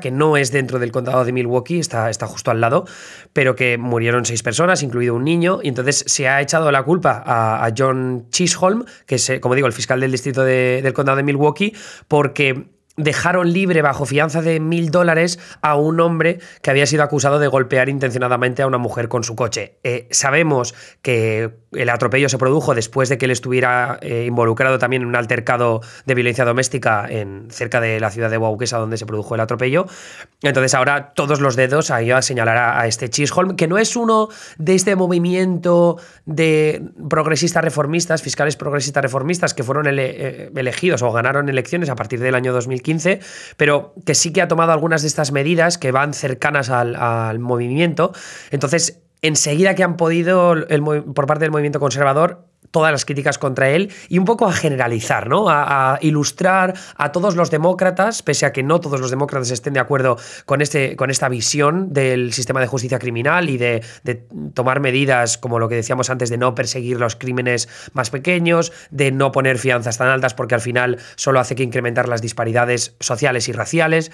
que 0.00 0.10
no 0.10 0.36
es 0.36 0.52
dentro 0.52 0.78
del 0.78 0.92
condado 0.92 1.24
de 1.24 1.32
Milwaukee, 1.32 1.78
está, 1.78 2.10
está 2.10 2.26
justo 2.26 2.50
al 2.50 2.60
lado, 2.60 2.86
pero 3.32 3.54
que 3.54 3.78
murieron 3.78 4.24
seis 4.24 4.42
personas, 4.42 4.82
incluido 4.82 5.14
un 5.14 5.24
niño, 5.24 5.60
y 5.62 5.68
entonces 5.68 6.04
se 6.06 6.28
ha 6.28 6.40
echado 6.40 6.70
la 6.70 6.82
culpa 6.82 7.22
a, 7.24 7.64
a 7.64 7.72
John 7.76 8.26
Chisholm, 8.30 8.84
que 9.06 9.16
es, 9.16 9.32
como 9.40 9.54
digo, 9.54 9.66
el 9.66 9.72
fiscal 9.72 10.00
del 10.00 10.12
distrito 10.12 10.44
de 10.44 10.63
del 10.82 10.92
condado 10.92 11.16
de 11.16 11.22
Milwaukee, 11.22 11.74
porque 12.08 12.73
dejaron 12.96 13.52
libre 13.52 13.82
bajo 13.82 14.06
fianza 14.06 14.40
de 14.40 14.60
mil 14.60 14.90
dólares 14.90 15.38
a 15.62 15.76
un 15.76 16.00
hombre 16.00 16.38
que 16.62 16.70
había 16.70 16.86
sido 16.86 17.02
acusado 17.02 17.38
de 17.38 17.48
golpear 17.48 17.88
intencionadamente 17.88 18.62
a 18.62 18.66
una 18.66 18.78
mujer 18.78 19.08
con 19.08 19.24
su 19.24 19.34
coche. 19.34 19.78
Eh, 19.82 20.06
sabemos 20.10 20.74
que 21.02 21.54
el 21.72 21.88
atropello 21.88 22.28
se 22.28 22.38
produjo 22.38 22.74
después 22.74 23.08
de 23.08 23.18
que 23.18 23.24
él 23.24 23.32
estuviera 23.32 23.98
eh, 24.00 24.24
involucrado 24.26 24.78
también 24.78 25.02
en 25.02 25.08
un 25.08 25.16
altercado 25.16 25.80
de 26.06 26.14
violencia 26.14 26.44
doméstica 26.44 27.06
en, 27.08 27.48
cerca 27.50 27.80
de 27.80 27.98
la 27.98 28.10
ciudad 28.10 28.30
de 28.30 28.38
Waukesa 28.38 28.78
donde 28.78 28.96
se 28.96 29.06
produjo 29.06 29.34
el 29.34 29.40
atropello. 29.40 29.86
Entonces 30.42 30.74
ahora 30.74 31.12
todos 31.14 31.40
los 31.40 31.56
dedos 31.56 31.90
ahí 31.90 32.10
a 32.10 32.22
señalar 32.22 32.56
a, 32.56 32.86
este 32.86 33.10
Chisholm, 33.10 33.56
que 33.56 33.66
no 33.66 33.78
es 33.78 33.96
uno 33.96 34.28
de 34.58 34.74
este 34.74 34.94
movimiento 34.94 35.96
de 36.26 36.82
progresistas 37.08 37.64
reformistas, 37.64 38.22
fiscales 38.22 38.56
progresistas 38.56 39.02
reformistas 39.02 39.54
que 39.54 39.64
fueron 39.64 39.86
eh, 39.88 40.50
elegidos 40.54 41.02
o 41.02 41.10
ganaron 41.12 41.48
elecciones 41.48 41.88
a 41.88 41.96
partir 41.96 42.20
del 42.20 42.34
año 42.34 42.52
2015, 42.84 43.20
pero 43.56 43.94
que 44.04 44.14
sí 44.14 44.32
que 44.32 44.42
ha 44.42 44.48
tomado 44.48 44.72
algunas 44.72 45.02
de 45.02 45.08
estas 45.08 45.32
medidas 45.32 45.78
que 45.78 45.90
van 45.90 46.14
cercanas 46.14 46.70
al, 46.70 46.94
al 46.96 47.38
movimiento. 47.38 48.12
Entonces 48.50 49.00
enseguida 49.24 49.74
que 49.74 49.82
han 49.82 49.96
podido 49.96 50.54
por 51.14 51.26
parte 51.26 51.44
del 51.46 51.50
movimiento 51.50 51.80
conservador 51.80 52.44
todas 52.74 52.90
las 52.90 53.04
críticas 53.04 53.38
contra 53.38 53.70
él 53.70 53.92
y 54.08 54.18
un 54.18 54.24
poco 54.24 54.48
a 54.48 54.52
generalizar, 54.52 55.28
¿no? 55.28 55.48
A, 55.48 55.96
ilustrar 56.00 56.74
a 56.96 57.12
todos 57.12 57.36
los 57.36 57.48
demócratas, 57.52 58.24
pese 58.24 58.46
a 58.46 58.52
que 58.52 58.64
no 58.64 58.80
todos 58.80 59.00
los 59.00 59.10
demócratas 59.10 59.52
estén 59.52 59.74
de 59.74 59.80
acuerdo 59.80 60.18
con, 60.44 60.60
este, 60.60 60.96
con 60.96 61.08
esta 61.08 61.28
visión 61.28 61.92
del 61.92 62.32
sistema 62.32 62.60
de 62.60 62.66
justicia 62.66 62.98
criminal 62.98 63.48
y 63.48 63.58
de, 63.58 63.84
tomar 64.54 64.80
medidas, 64.80 65.38
como 65.38 65.60
lo 65.60 65.68
que 65.68 65.76
decíamos 65.76 66.10
antes, 66.10 66.30
de 66.30 66.36
no 66.36 66.56
perseguir 66.56 66.98
los 66.98 67.14
crímenes 67.14 67.68
más 67.92 68.10
pequeños, 68.10 68.72
de 68.90 69.12
no 69.12 69.30
poner 69.30 69.58
fianzas 69.58 69.98
tan 69.98 70.08
altas 70.08 70.34
porque 70.34 70.56
al 70.56 70.60
final 70.60 70.98
solo 71.14 71.38
hace 71.38 71.54
que 71.54 71.62
incrementar 71.62 72.08
las 72.08 72.22
disparidades 72.22 72.96
sociales 72.98 73.48
y 73.48 73.52
raciales. 73.52 74.10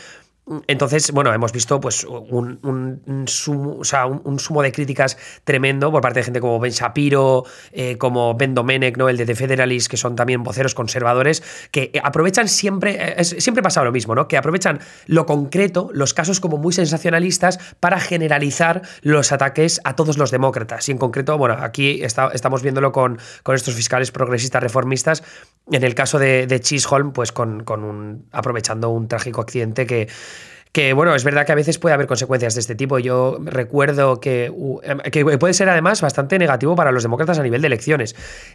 Entonces, 0.66 1.12
bueno, 1.12 1.32
hemos 1.32 1.52
visto 1.52 1.80
pues 1.80 2.04
un, 2.04 3.24
sumo, 3.26 4.62
de 4.62 4.72
críticas 4.72 5.16
tremendo 5.44 5.92
por 5.92 6.00
parte 6.00 6.20
de 6.20 6.24
gente 6.24 6.40
como 6.40 6.58
Ben 6.58 6.72
Shapiro, 6.72 7.44
eh, 7.72 7.96
como 7.98 8.34
Ben 8.34 8.54
Domenech, 8.54 8.96
¿no? 8.96 9.08
el 9.08 9.16
de 9.16 9.26
The 9.26 9.36
Federalist, 9.36 9.88
que 9.88 9.96
son 9.96 10.16
también 10.16 10.42
voceros 10.42 10.74
conservadores, 10.74 11.42
que 11.70 11.92
aprovechan 12.02 12.48
siempre, 12.48 13.20
eh, 13.20 13.24
siempre 13.24 13.62
pasa 13.62 13.84
lo 13.84 13.92
mismo, 13.92 14.14
¿no? 14.14 14.26
Que 14.26 14.36
aprovechan 14.36 14.80
lo 15.06 15.24
concreto, 15.24 15.90
los 15.92 16.14
casos 16.14 16.40
como 16.40 16.56
muy 16.56 16.72
sensacionalistas, 16.72 17.58
para 17.78 18.00
generalizar 18.00 18.82
los 19.02 19.30
ataques 19.30 19.80
a 19.84 19.94
todos 19.94 20.18
los 20.18 20.32
demócratas. 20.32 20.88
Y 20.88 20.92
en 20.92 20.98
concreto, 20.98 21.38
bueno, 21.38 21.56
aquí 21.60 22.02
estamos 22.02 22.62
viéndolo 22.62 22.90
con, 22.90 23.18
con 23.44 23.54
estos 23.54 23.74
fiscales 23.74 24.10
progresistas 24.10 24.62
reformistas. 24.62 25.22
En 25.70 25.84
el 25.84 25.94
caso 25.94 26.18
de, 26.18 26.48
de 26.48 26.60
Chisholm, 26.60 27.12
pues 27.12 27.30
con, 27.30 27.62
con 27.62 27.84
un, 27.84 28.26
aprovechando 28.32 28.88
un 28.90 29.06
trágico 29.06 29.40
accidente 29.40 29.86
que 29.86 30.08
que 30.72 30.92
bueno, 30.92 31.14
es 31.14 31.24
verdad 31.24 31.46
que 31.46 31.52
a 31.52 31.56
veces 31.56 31.78
puede 31.78 31.94
haber 31.94 32.06
consecuencias 32.06 32.54
de 32.54 32.60
este 32.60 32.74
tipo. 32.74 32.98
Yo 32.98 33.38
recuerdo 33.42 34.20
que, 34.20 34.46
em, 34.82 34.98
que 34.98 35.24
puede 35.38 35.54
ser 35.54 35.68
además 35.68 36.00
bastante 36.00 36.38
negativo 36.38 36.76
para 36.76 36.92
los 36.92 37.02
demócratas 37.02 37.38
a 37.38 37.42
nivel 37.42 37.60
de 37.60 37.66
elecciones. 37.66 38.14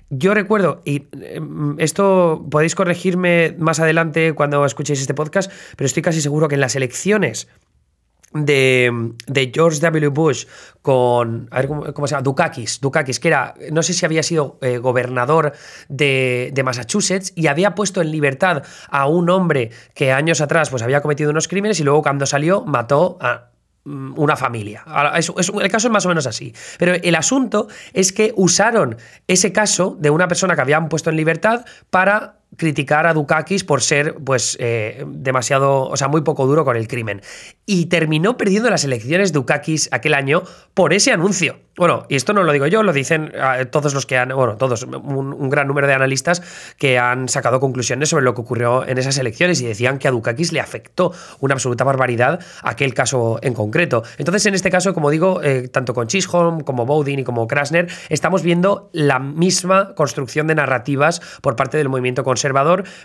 Yo 0.10 0.34
recuerdo, 0.34 0.82
y 0.86 1.08
em, 1.22 1.76
esto 1.80 2.46
podéis 2.50 2.76
corregirme 2.76 3.56
más 3.60 3.80
adelante 3.80 4.34
cuando 4.34 4.66
escuchéis 4.66 5.02
este 5.02 5.14
podcast, 5.14 5.52
pero 5.76 5.86
estoy 5.86 6.04
casi 6.04 6.22
seguro 6.22 6.48
que 6.48 6.56
en 6.56 6.62
las 6.62 6.76
elecciones 6.76 7.48
de, 8.36 9.52
George 9.54 9.80
W. 9.80 10.10
Bush 10.10 10.46
con, 10.82 11.48
a 11.52 11.62
ver 11.62 11.68
cómo, 11.68 12.08
se 12.08 12.12
llama, 12.12 12.22
Dukakis, 12.22 12.82
Dukakis, 12.82 13.20
que 13.20 13.30
era, 13.30 13.56
no 13.72 13.82
sé 13.82 13.94
si 13.94 14.06
había 14.06 14.24
sido 14.24 14.60
eh, 14.62 14.78
gobernador 14.78 15.54
de, 15.88 16.62
Massachusetts 16.64 17.32
y 17.36 17.48
había 17.48 17.76
puesto 17.76 18.02
en 18.02 18.12
libertad 18.12 18.64
a 18.90 19.08
un 19.08 19.30
hombre 19.30 19.72
que 19.94 20.12
años 20.12 20.42
atrás 20.42 20.70
pues 20.70 20.82
había 20.82 21.02
cometido 21.02 21.30
unos 21.30 21.48
crímenes 21.48 21.80
y 21.80 21.84
luego 21.84 22.02
cuando 22.02 22.26
salió 22.26 22.66
mató 22.66 23.18
a 23.22 23.52
mm, 23.84 24.18
una 24.18 24.36
familia. 24.36 24.84
el 25.16 25.72
caso 25.72 25.88
es 25.88 25.92
más 25.92 26.06
o 26.06 26.10
menos 26.10 26.28
así. 26.28 26.54
Pero 26.78 26.94
el 26.96 27.16
asunto 27.16 27.68
es 27.94 28.12
que 28.12 28.34
usaron 28.36 28.98
ese 29.28 29.54
caso 29.54 29.96
de 30.00 30.10
una 30.10 30.28
persona 30.28 30.56
que 30.56 30.62
habían 30.62 30.90
puesto 30.90 31.10
en 31.10 31.18
libertad 31.18 31.66
para 31.90 32.40
criticar 32.58 33.08
a 33.08 33.14
Dukakis 33.14 33.64
por 33.64 33.82
ser, 33.82 34.16
pues, 34.16 34.58
eh, 34.60 35.04
demasiado, 35.08 35.84
o 35.88 35.98
sea, 35.98 36.08
muy 36.08 36.22
poco 36.22 36.46
duro 36.48 36.66
con 36.66 36.78
el 36.78 36.88
crimen. 36.88 37.22
Y 37.66 37.88
terminó 37.88 38.38
perdiendo 38.38 38.70
las 38.70 38.84
elecciones 38.84 39.34
Dukakis 39.34 39.90
aquel 39.92 40.14
año 40.14 40.44
por 40.74 40.94
ese 40.94 41.12
anuncio. 41.12 41.58
Bueno, 41.78 42.06
y 42.08 42.16
esto 42.16 42.32
no 42.32 42.44
lo 42.44 42.54
digo 42.54 42.68
yo, 42.68 42.84
lo 42.84 42.94
dicen 42.94 43.34
ah, 43.38 43.66
todos 43.70 43.94
los 43.94 44.06
que 44.06 44.18
han, 44.18 44.30
bueno, 44.30 44.56
todos, 44.56 44.84
un, 44.84 45.50
gran 45.50 45.68
número 45.68 45.88
de 45.88 45.94
analistas 45.94 46.42
que 46.78 46.98
han 46.98 47.28
sacado 47.28 47.60
conclusiones 47.60 48.08
sobre 48.08 48.24
lo 48.24 48.34
que 48.34 48.40
ocurrió 48.40 48.88
en 48.88 48.98
esas 48.98 49.18
elecciones 49.18 49.60
y 49.60 49.66
decían 49.66 50.00
que 50.00 50.08
a 50.08 50.12
Dukakis 50.12 50.54
le 50.54 50.62
afectó 50.62 51.12
una 51.42 51.56
absoluta 51.56 51.84
barbaridad 51.84 52.40
aquel 52.64 52.94
caso 52.94 53.40
en 53.42 53.54
concreto. 53.54 54.04
Entonces, 54.18 54.46
en 54.46 54.56
este 54.56 54.72
caso, 54.72 54.94
como 54.94 55.10
digo, 55.10 55.44
eh, 55.44 55.68
tanto 55.68 55.94
con 55.94 56.08
Chisholm 56.08 56.62
como 56.62 56.86
Bowden 56.86 57.20
y 57.20 57.24
como 57.26 57.46
Krasner, 57.46 57.88
estamos 58.08 58.42
viendo 58.42 58.90
la 58.94 59.20
misma 59.20 59.96
construcción 59.96 60.48
de 60.48 60.56
narrativas 60.56 61.22
por 61.42 61.58
parte 61.58 61.78
del 61.78 61.90
movimiento 61.90 62.24
conservador, 62.24 62.45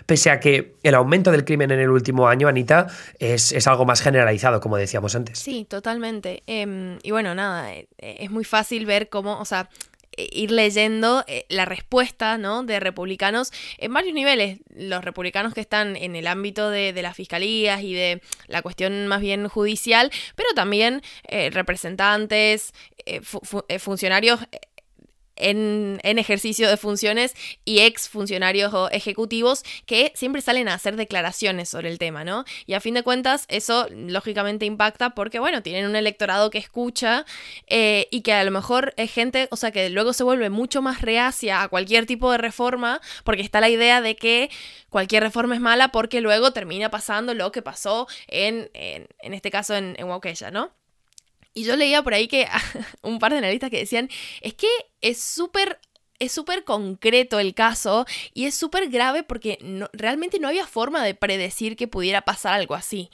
pese 0.05 0.29
a 0.29 0.39
que 0.39 0.75
el 0.83 0.95
aumento 0.95 1.31
del 1.31 1.45
crimen 1.45 1.71
en 1.71 1.79
el 1.79 1.89
último 1.89 2.27
año, 2.27 2.47
Anita, 2.47 2.87
es, 3.19 3.67
algo 3.67 3.85
más 3.85 4.01
generalizado, 4.01 4.59
como 4.59 4.77
decíamos 4.77 5.15
antes. 5.15 5.39
Sí, 5.39 5.65
totalmente. 5.65 6.43
Em, 6.47 6.97
y 7.03 7.11
bueno, 7.11 7.35
nada, 7.35 7.73
eh, 7.73 7.87
es 7.97 8.31
muy 8.31 8.43
fácil 8.43 8.85
ver 8.85 9.09
cómo, 9.09 9.39
o 9.39 9.45
sea, 9.45 9.69
e, 10.17 10.27
ir 10.31 10.51
leyendo 10.51 11.23
eh, 11.27 11.45
la 11.49 11.65
respuesta 11.65 12.37
¿no? 12.37 12.63
de 12.63 12.79
republicanos 12.79 13.51
en 13.77 13.93
varios 13.93 14.13
niveles. 14.13 14.59
Los 14.75 15.03
republicanos 15.03 15.53
que 15.53 15.61
están 15.61 15.95
en 15.95 16.15
el 16.15 16.27
ámbito 16.27 16.69
de, 16.69 16.93
las 17.01 17.15
fiscalías 17.15 17.81
y 17.81 17.93
de 17.93 18.21
la 18.47 18.61
cuestión 18.61 19.07
más 19.07 19.21
bien 19.21 19.47
judicial, 19.47 20.11
pero 20.35 20.49
también 20.53 21.01
eh, 21.27 21.49
representantes, 21.49 22.73
eh, 23.05 23.21
funcionarios 23.79 24.39
en, 25.35 25.99
ejercicio 26.03 26.69
de 26.69 26.77
funciones 26.77 27.33
y 27.65 27.79
ex 27.79 28.09
funcionarios 28.09 28.73
o 28.73 28.89
ejecutivos 28.89 29.63
que 29.85 30.11
siempre 30.15 30.41
salen 30.41 30.67
a 30.67 30.75
hacer 30.75 30.95
declaraciones 30.95 31.69
sobre 31.69 31.89
el 31.89 31.97
tema, 31.97 32.23
¿no? 32.23 32.45
Y 32.65 32.73
a 32.73 32.79
fin 32.79 32.93
de 32.93 33.03
cuentas 33.03 33.45
eso 33.47 33.87
lógicamente 33.91 34.65
impacta 34.65 35.11
porque, 35.11 35.39
bueno, 35.39 35.63
tienen 35.63 35.85
un 35.85 35.95
electorado 35.95 36.49
que 36.49 36.57
escucha 36.57 37.25
eh, 37.67 38.07
y 38.11 38.21
que 38.21 38.33
a 38.33 38.43
lo 38.43 38.51
mejor 38.51 38.93
es 38.97 39.11
gente, 39.11 39.47
o 39.51 39.55
sea, 39.55 39.71
que 39.71 39.89
luego 39.89 40.13
se 40.13 40.23
vuelve 40.23 40.49
mucho 40.49 40.81
más 40.81 41.01
reacia 41.01 41.63
a 41.63 41.69
cualquier 41.69 42.05
tipo 42.05 42.31
de 42.31 42.37
reforma 42.37 43.01
porque 43.23 43.41
está 43.41 43.61
la 43.61 43.69
idea 43.69 44.01
de 44.01 44.15
que 44.15 44.49
cualquier 44.89 45.23
reforma 45.23 45.55
es 45.55 45.61
mala 45.61 45.89
porque 45.89 46.21
luego 46.21 46.51
termina 46.51 46.89
pasando 46.89 47.33
lo 47.33 47.51
que 47.51 47.61
pasó 47.61 48.07
en, 48.27 48.69
en, 48.73 49.33
este 49.33 49.49
caso 49.49 49.75
en, 49.75 49.95
en 49.97 50.07
¿no? 50.51 50.80
Y 51.53 51.63
yo 51.63 51.75
leía 51.75 52.03
por 52.03 52.13
ahí 52.13 52.27
que 52.27 52.47
un 53.01 53.19
par 53.19 53.31
de 53.31 53.39
analistas 53.39 53.69
que 53.69 53.79
decían, 53.79 54.09
es 54.41 54.53
que 54.53 54.67
es 55.01 55.21
súper 55.21 55.79
es 56.21 56.31
súper 56.31 56.63
concreto 56.63 57.39
el 57.39 57.55
caso 57.55 58.05
y 58.35 58.45
es 58.45 58.53
súper 58.53 58.89
grave 58.89 59.23
porque 59.23 59.57
realmente 59.91 60.39
no 60.39 60.49
había 60.49 60.67
forma 60.67 61.03
de 61.03 61.15
predecir 61.15 61.75
que 61.75 61.87
pudiera 61.87 62.21
pasar 62.21 62.53
algo 62.53 62.75
así. 62.75 63.09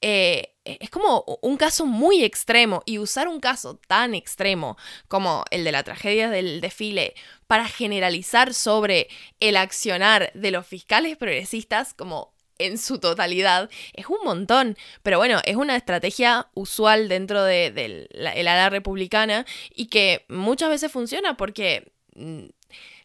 Eh, 0.00 0.54
es 0.64 0.88
como 0.88 1.24
un 1.42 1.56
caso 1.56 1.86
muy 1.86 2.22
extremo 2.22 2.84
y 2.86 2.98
usar 2.98 3.26
un 3.26 3.40
caso 3.40 3.80
tan 3.88 4.14
extremo 4.14 4.76
como 5.08 5.44
el 5.50 5.64
de 5.64 5.72
la 5.72 5.82
tragedia 5.82 6.30
del 6.30 6.60
desfile 6.60 7.14
para 7.48 7.66
generalizar 7.66 8.54
sobre 8.54 9.08
el 9.40 9.56
accionar 9.56 10.30
de 10.34 10.52
los 10.52 10.64
fiscales 10.64 11.16
progresistas 11.16 11.94
como 11.94 12.32
en 12.66 12.78
su 12.78 12.98
totalidad 12.98 13.70
es 13.92 14.06
un 14.06 14.18
montón. 14.24 14.76
Pero 15.02 15.18
bueno, 15.18 15.40
es 15.44 15.56
una 15.56 15.76
estrategia 15.76 16.48
usual 16.54 17.08
dentro 17.08 17.42
de, 17.42 18.08
ala 18.36 18.70
republicana 18.70 19.46
y 19.74 19.86
que 19.86 20.24
muchas 20.28 20.70
veces 20.70 20.92
funciona 20.92 21.36
porque 21.36 21.92
mm, 22.14 22.46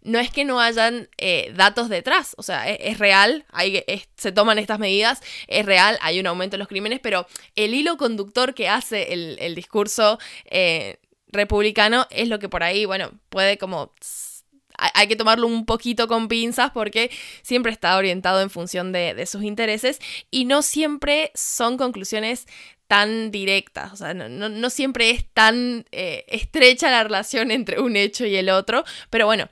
no 0.04 0.20
es 0.20 0.32
que 0.32 0.46
no 0.46 0.60
hayan 0.60 1.10
eh, 1.18 1.52
datos 1.56 1.90
detrás, 1.90 2.34
o 2.38 2.44
sea, 2.44 2.70
es, 2.70 2.98
real, 2.98 3.46
hay, 3.52 3.84
se 4.16 4.32
toman 4.32 4.58
estas 4.58 4.80
medidas, 4.80 5.22
es 5.48 5.66
real, 5.66 5.98
hay 6.02 6.20
un 6.20 6.28
aumento 6.28 6.56
en 6.56 6.60
los 6.60 6.70
crímenes, 6.70 7.02
pero 7.02 7.28
el 7.56 7.74
hilo 7.74 7.98
conductor 7.98 8.54
que 8.54 8.70
hace 8.70 9.12
el, 9.14 9.56
discurso 9.56 10.18
eh, 10.46 10.98
republicano 11.28 12.08
es 12.10 12.30
lo 12.30 12.40
que 12.40 12.48
por 12.48 12.64
ahí, 12.64 12.86
bueno, 12.86 13.12
puede 13.30 13.58
como 13.58 13.92
hay 14.78 15.08
que 15.08 15.16
tomarlo 15.16 15.48
un 15.48 15.66
poquito 15.66 16.08
con 16.08 16.28
pinzas 16.28 16.72
porque 16.72 17.10
siempre 17.42 17.72
está 17.72 17.98
orientado 17.98 18.42
en 18.42 18.50
función 18.50 18.92
de, 18.92 19.26
sus 19.26 19.44
intereses 19.44 20.00
y 20.32 20.46
no 20.46 20.62
siempre 20.62 21.32
son 21.34 21.78
conclusiones 21.78 22.48
tan 22.88 23.32
directas, 23.32 23.92
o 23.92 23.96
sea, 23.98 24.14
no, 24.14 24.70
siempre 24.70 25.10
es 25.10 25.26
tan 25.34 25.86
eh, 25.92 26.24
estrecha 26.30 26.90
la 26.90 27.04
relación 27.04 27.52
entre 27.52 27.82
un 27.82 27.98
hecho 27.98 28.26
y 28.26 28.38
el 28.38 28.50
otro, 28.50 28.86
pero 29.10 29.26
bueno, 29.26 29.50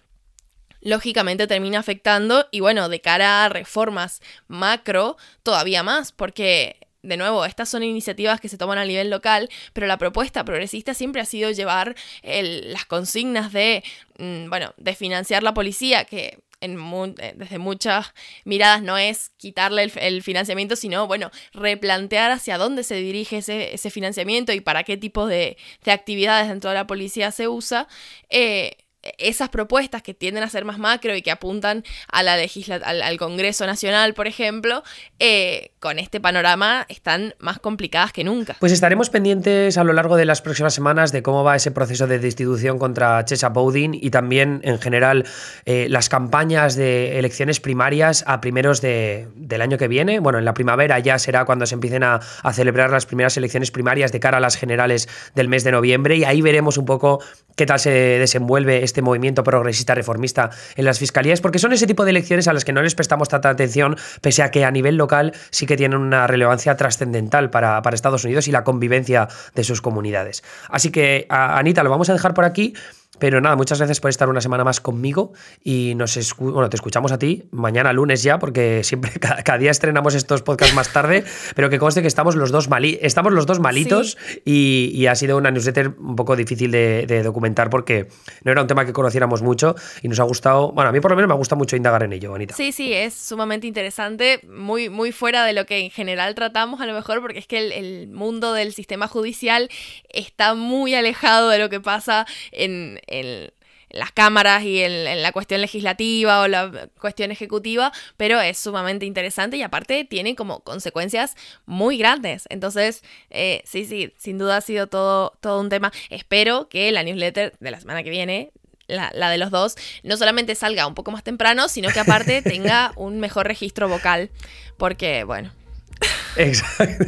lógicamente 0.79 1.47
termina 1.47 1.79
afectando 1.79 2.47
y 2.51 2.61
bueno, 2.61 2.87
de 2.87 3.01
cara 3.01 3.43
a 3.43 3.49
reformas 3.49 4.21
macro, 4.47 5.17
todavía 5.43 5.83
más, 5.83 6.13
porque 6.13 6.84
de 7.05 7.17
nuevo, 7.17 7.45
estas 7.45 7.69
son 7.69 7.83
iniciativas 7.83 8.41
que 8.41 8.49
se 8.49 8.57
toman 8.57 8.77
a 8.77 8.85
nivel 8.85 9.09
local, 9.09 9.49
pero 9.73 9.87
la 9.87 9.97
propuesta 9.97 10.43
progresista 10.43 10.93
siempre 10.93 11.21
ha 11.21 11.25
sido 11.25 11.51
llevar 11.51 11.95
las 12.23 12.85
consignas 12.85 13.51
de, 13.51 13.83
mm, 14.17 14.49
bueno, 14.49 14.73
de 14.77 14.95
financiar 14.95 15.43
la 15.43 15.53
policía, 15.53 16.05
que 16.05 16.39
en 16.61 16.79
eh, 17.19 17.33
desde 17.35 17.57
muchas 17.59 18.13
miradas 18.43 18.81
no 18.81 18.97
es 18.97 19.31
quitarle 19.37 19.91
el, 19.95 20.23
financiamiento, 20.23 20.75
sino, 20.75 21.07
bueno, 21.07 21.31
replantear 21.53 22.31
hacia 22.31 22.57
dónde 22.57 22.83
se 22.83 22.95
dirige 22.95 23.37
ese, 23.37 23.89
financiamiento 23.89 24.51
y 24.53 24.61
para 24.61 24.83
qué 24.83 24.97
tipo 24.97 25.27
de, 25.27 25.57
actividades 25.85 26.47
dentro 26.47 26.71
de 26.71 26.75
la 26.75 26.87
policía 26.87 27.31
se 27.31 27.47
usa. 27.47 27.87
Eh, 28.29 28.77
esas 29.17 29.49
propuestas 29.49 30.01
que 30.01 30.13
tienden 30.13 30.43
a 30.43 30.49
ser 30.49 30.65
más 30.65 30.79
macro 30.79 31.15
y 31.15 31.21
que 31.21 31.31
apuntan 31.31 31.83
a 32.11 32.23
la 32.23 32.35
al, 32.83 33.17
Congreso 33.17 33.65
Nacional, 33.65 34.13
por 34.13 34.27
ejemplo, 34.27 34.83
eh, 35.19 35.71
con 35.79 35.99
este 35.99 36.19
panorama 36.19 36.85
están 36.89 37.35
más 37.39 37.59
complicadas 37.59 38.11
que 38.11 38.23
nunca. 38.23 38.57
Pues 38.59 38.71
estaremos 38.71 39.09
pendientes 39.09 39.77
a 39.77 39.83
lo 39.83 39.93
largo 39.93 40.15
de 40.17 40.25
las 40.25 40.41
próximas 40.41 40.73
semanas 40.73 41.11
de 41.11 41.23
cómo 41.23 41.43
va 41.43 41.55
ese 41.55 41.71
proceso 41.71 42.07
de 42.07 42.19
destitución 42.19 42.77
contra 42.77 43.23
Chesa 43.25 43.49
Bowdin 43.49 43.93
y 43.93 44.09
también 44.09 44.61
en 44.63 44.79
general 44.79 45.25
eh, 45.65 45.87
las 45.89 46.09
campañas 46.09 46.75
de 46.75 47.19
elecciones 47.19 47.59
primarias 47.59 48.23
a 48.27 48.41
primeros 48.41 48.81
de, 48.81 49.27
del 49.35 49.61
año 49.61 49.77
que 49.77 49.87
viene. 49.87 50.19
Bueno, 50.19 50.39
en 50.39 50.45
la 50.45 50.53
primavera 50.53 50.99
ya 50.99 51.19
será 51.19 51.45
cuando 51.45 51.65
se 51.65 51.75
empiecen 51.75 52.03
a, 52.03 52.19
a 52.43 52.53
celebrar 52.53 52.89
las 52.89 53.05
primeras 53.05 53.37
elecciones 53.37 53.71
primarias 53.71 54.11
de 54.11 54.19
cara 54.19 54.37
a 54.37 54.41
las 54.41 54.55
generales 54.57 55.07
del 55.35 55.47
mes 55.47 55.63
de 55.63 55.71
noviembre 55.71 56.17
y 56.17 56.23
ahí 56.23 56.41
veremos 56.41 56.77
un 56.77 56.85
poco 56.85 57.21
qué 57.55 57.65
tal 57.65 57.79
se 57.79 57.89
desenvuelve 57.89 58.83
este 58.83 58.94
movimiento 59.01 59.43
progresista 59.43 59.95
reformista 59.95 60.49
en 60.75 60.85
las 60.85 60.99
fiscalías, 60.99 61.41
porque 61.41 61.59
son 61.59 61.73
ese 61.73 61.87
tipo 61.87 62.03
de 62.05 62.11
elecciones 62.11 62.47
a 62.47 62.53
las 62.53 62.65
que 62.65 62.73
no 62.73 62.81
les 62.81 62.95
prestamos 62.95 63.29
tanta 63.29 63.49
atención, 63.49 63.95
pese 64.21 64.43
a 64.43 64.51
que 64.51 64.65
a 64.65 64.71
nivel 64.71 64.95
local 64.95 65.33
sí 65.49 65.65
que 65.65 65.77
tienen 65.77 65.99
una 65.99 66.27
relevancia 66.27 66.75
trascendental 66.75 67.49
para, 67.49 67.81
para 67.81 67.95
Estados 67.95 68.23
Unidos 68.23 68.47
y 68.47 68.51
la 68.51 68.63
convivencia 68.63 69.27
de 69.53 69.63
sus 69.63 69.81
comunidades. 69.81 70.43
Así 70.69 70.91
que, 70.91 71.25
Anita, 71.29 71.83
lo 71.83 71.89
vamos 71.89 72.09
a 72.09 72.13
dejar 72.13 72.33
por 72.33 72.45
aquí. 72.45 72.73
Pero 73.19 73.41
nada, 73.41 73.55
muchas 73.55 73.77
gracias 73.77 73.99
por 73.99 74.09
estar 74.09 74.29
una 74.29 74.41
semana 74.41 74.63
más 74.63 74.81
conmigo 74.81 75.33
y 75.63 75.93
nos 75.95 76.15
bueno, 76.37 76.69
te 76.69 76.75
escuchamos 76.75 77.11
a 77.11 77.19
ti 77.19 77.43
mañana 77.51 77.93
lunes 77.93 78.23
ya, 78.23 78.39
porque 78.39 78.83
siempre 78.83 79.11
cada, 79.19 79.57
día 79.57 79.71
estrenamos 79.71 80.15
estos 80.15 80.41
podcasts 80.41 80.75
más 80.75 80.91
tarde, 80.91 81.23
pero 81.55 81.69
que 81.69 81.79
conste 81.79 82.01
que 82.01 82.07
estamos 82.07 82.35
los 82.35 82.51
dos, 82.51 82.69
mali 82.69 82.99
estamos 83.01 83.33
los 83.33 83.45
dos 83.45 83.59
malitos 83.59 84.17
y, 84.43 85.05
ha 85.05 85.13
sido 85.13 85.37
una 85.37 85.51
newsletter 85.51 85.93
un 85.99 86.15
poco 86.15 86.35
difícil 86.35 86.71
de, 86.71 87.21
documentar 87.23 87.69
porque 87.69 88.07
no 88.43 88.51
era 88.51 88.61
un 88.61 88.67
tema 88.67 88.85
que 88.85 88.93
conociéramos 88.93 89.41
mucho 89.41 89.75
y 90.01 90.07
nos 90.07 90.19
ha 90.19 90.23
gustado, 90.23 90.71
bueno, 90.71 90.89
a 90.89 90.91
mí 90.91 90.99
por 90.99 91.11
lo 91.11 91.15
menos 91.15 91.29
me 91.29 91.35
gusta 91.35 91.55
mucho 91.55 91.75
indagar 91.75 92.03
en 92.03 92.13
ello, 92.13 92.33
Anita. 92.33 92.55
Sí, 92.55 92.71
sí, 92.71 92.91
es 92.91 93.13
sumamente 93.13 93.67
interesante, 93.67 94.41
muy, 94.47 94.89
muy 94.89 95.11
fuera 95.11 95.45
de 95.45 95.53
lo 95.53 95.65
que 95.65 95.79
en 95.79 95.91
general 95.91 96.33
tratamos 96.33 96.81
a 96.81 96.85
lo 96.85 96.93
mejor, 96.93 97.21
porque 97.21 97.39
es 97.39 97.47
que 97.47 97.59
el, 97.59 97.71
el 97.71 98.07
mundo 98.07 98.53
del 98.53 98.73
sistema 98.73 99.07
judicial 99.07 99.69
está 100.09 100.55
muy 100.55 100.95
alejado 100.95 101.49
de 101.49 101.59
lo 101.59 101.69
que 101.69 101.79
pasa 101.79 102.25
en 102.51 102.99
en, 103.07 103.51
las 103.89 104.11
cámaras 104.11 104.63
y 104.63 104.81
en, 104.81 105.21
la 105.21 105.31
cuestión 105.31 105.61
legislativa 105.61 106.41
o 106.41 106.47
la 106.47 106.89
cuestión 106.99 107.31
ejecutiva, 107.31 107.91
pero 108.17 108.41
es 108.41 108.57
sumamente 108.57 109.05
interesante 109.05 109.57
y 109.57 109.63
aparte 109.63 110.03
tiene 110.05 110.35
como 110.35 110.59
consecuencias 110.61 111.35
muy 111.65 111.97
grandes. 111.97 112.45
Entonces, 112.49 113.03
eh, 113.29 113.61
sí, 113.65 113.85
sí, 113.85 114.13
sin 114.17 114.37
duda 114.37 114.57
ha 114.57 114.61
sido 114.61 114.87
todo, 114.87 115.37
todo 115.41 115.61
un 115.61 115.69
tema. 115.69 115.91
Espero 116.09 116.67
que 116.67 116.91
la 116.91 117.03
newsletter 117.03 117.53
de 117.59 117.71
la 117.71 117.79
semana 117.79 118.03
que 118.03 118.09
viene 118.09 118.51
la, 118.87 119.11
la, 119.15 119.29
de 119.29 119.37
los 119.37 119.49
dos, 119.49 119.75
no 120.03 120.15
solamente 120.15 120.53
salga 120.53 120.85
un 120.85 120.93
poco 120.93 121.11
más 121.11 121.23
temprano, 121.23 121.69
sino 121.69 121.89
que 121.89 121.99
aparte 121.99 122.41
tenga 122.43 122.91
un 122.95 123.19
mejor 123.19 123.47
registro 123.47 123.87
vocal. 123.87 124.29
Porque, 124.77 125.23
bueno. 125.23 125.51
Exacto. 126.35 127.05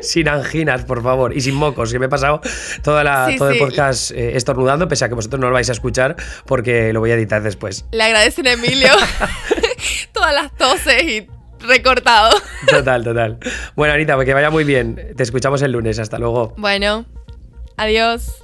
sin 0.00 0.28
anginas, 0.28 0.84
por 0.84 1.02
favor, 1.02 1.36
y 1.36 1.40
sin 1.40 1.54
mocos, 1.54 1.92
que 1.92 1.98
me 1.98 2.06
he 2.06 2.08
pasado 2.08 2.40
toda 2.82 3.02
la, 3.02 3.34
todo 3.36 3.50
el 3.50 3.58
podcast 3.58 4.12
eh, 4.12 4.36
estornudando, 4.36 4.88
pese 4.88 5.04
a 5.04 5.08
que 5.08 5.14
vosotros 5.14 5.40
no 5.40 5.48
lo 5.48 5.54
vais 5.54 5.68
a 5.68 5.72
escuchar, 5.72 6.16
porque 6.46 6.92
lo 6.92 7.00
voy 7.00 7.10
a 7.10 7.14
editar 7.14 7.42
después. 7.42 7.84
Le 7.90 8.02
agradecen 8.04 8.46
a 8.46 8.52
Emilio 8.52 8.90
todas 10.12 10.34
las 10.34 10.56
toses 10.56 11.02
y 11.02 11.26
recortado. 11.66 12.30
Total, 12.68 13.04
total. 13.04 13.38
Bueno, 13.74 13.94
Anita, 13.94 14.22
que 14.24 14.34
vaya 14.34 14.50
muy 14.50 14.64
bien. 14.64 15.14
Te 15.16 15.22
escuchamos 15.22 15.62
el 15.62 15.72
lunes. 15.72 15.98
Hasta 15.98 16.18
luego. 16.18 16.54
Bueno, 16.56 17.06
adiós. 17.76 18.42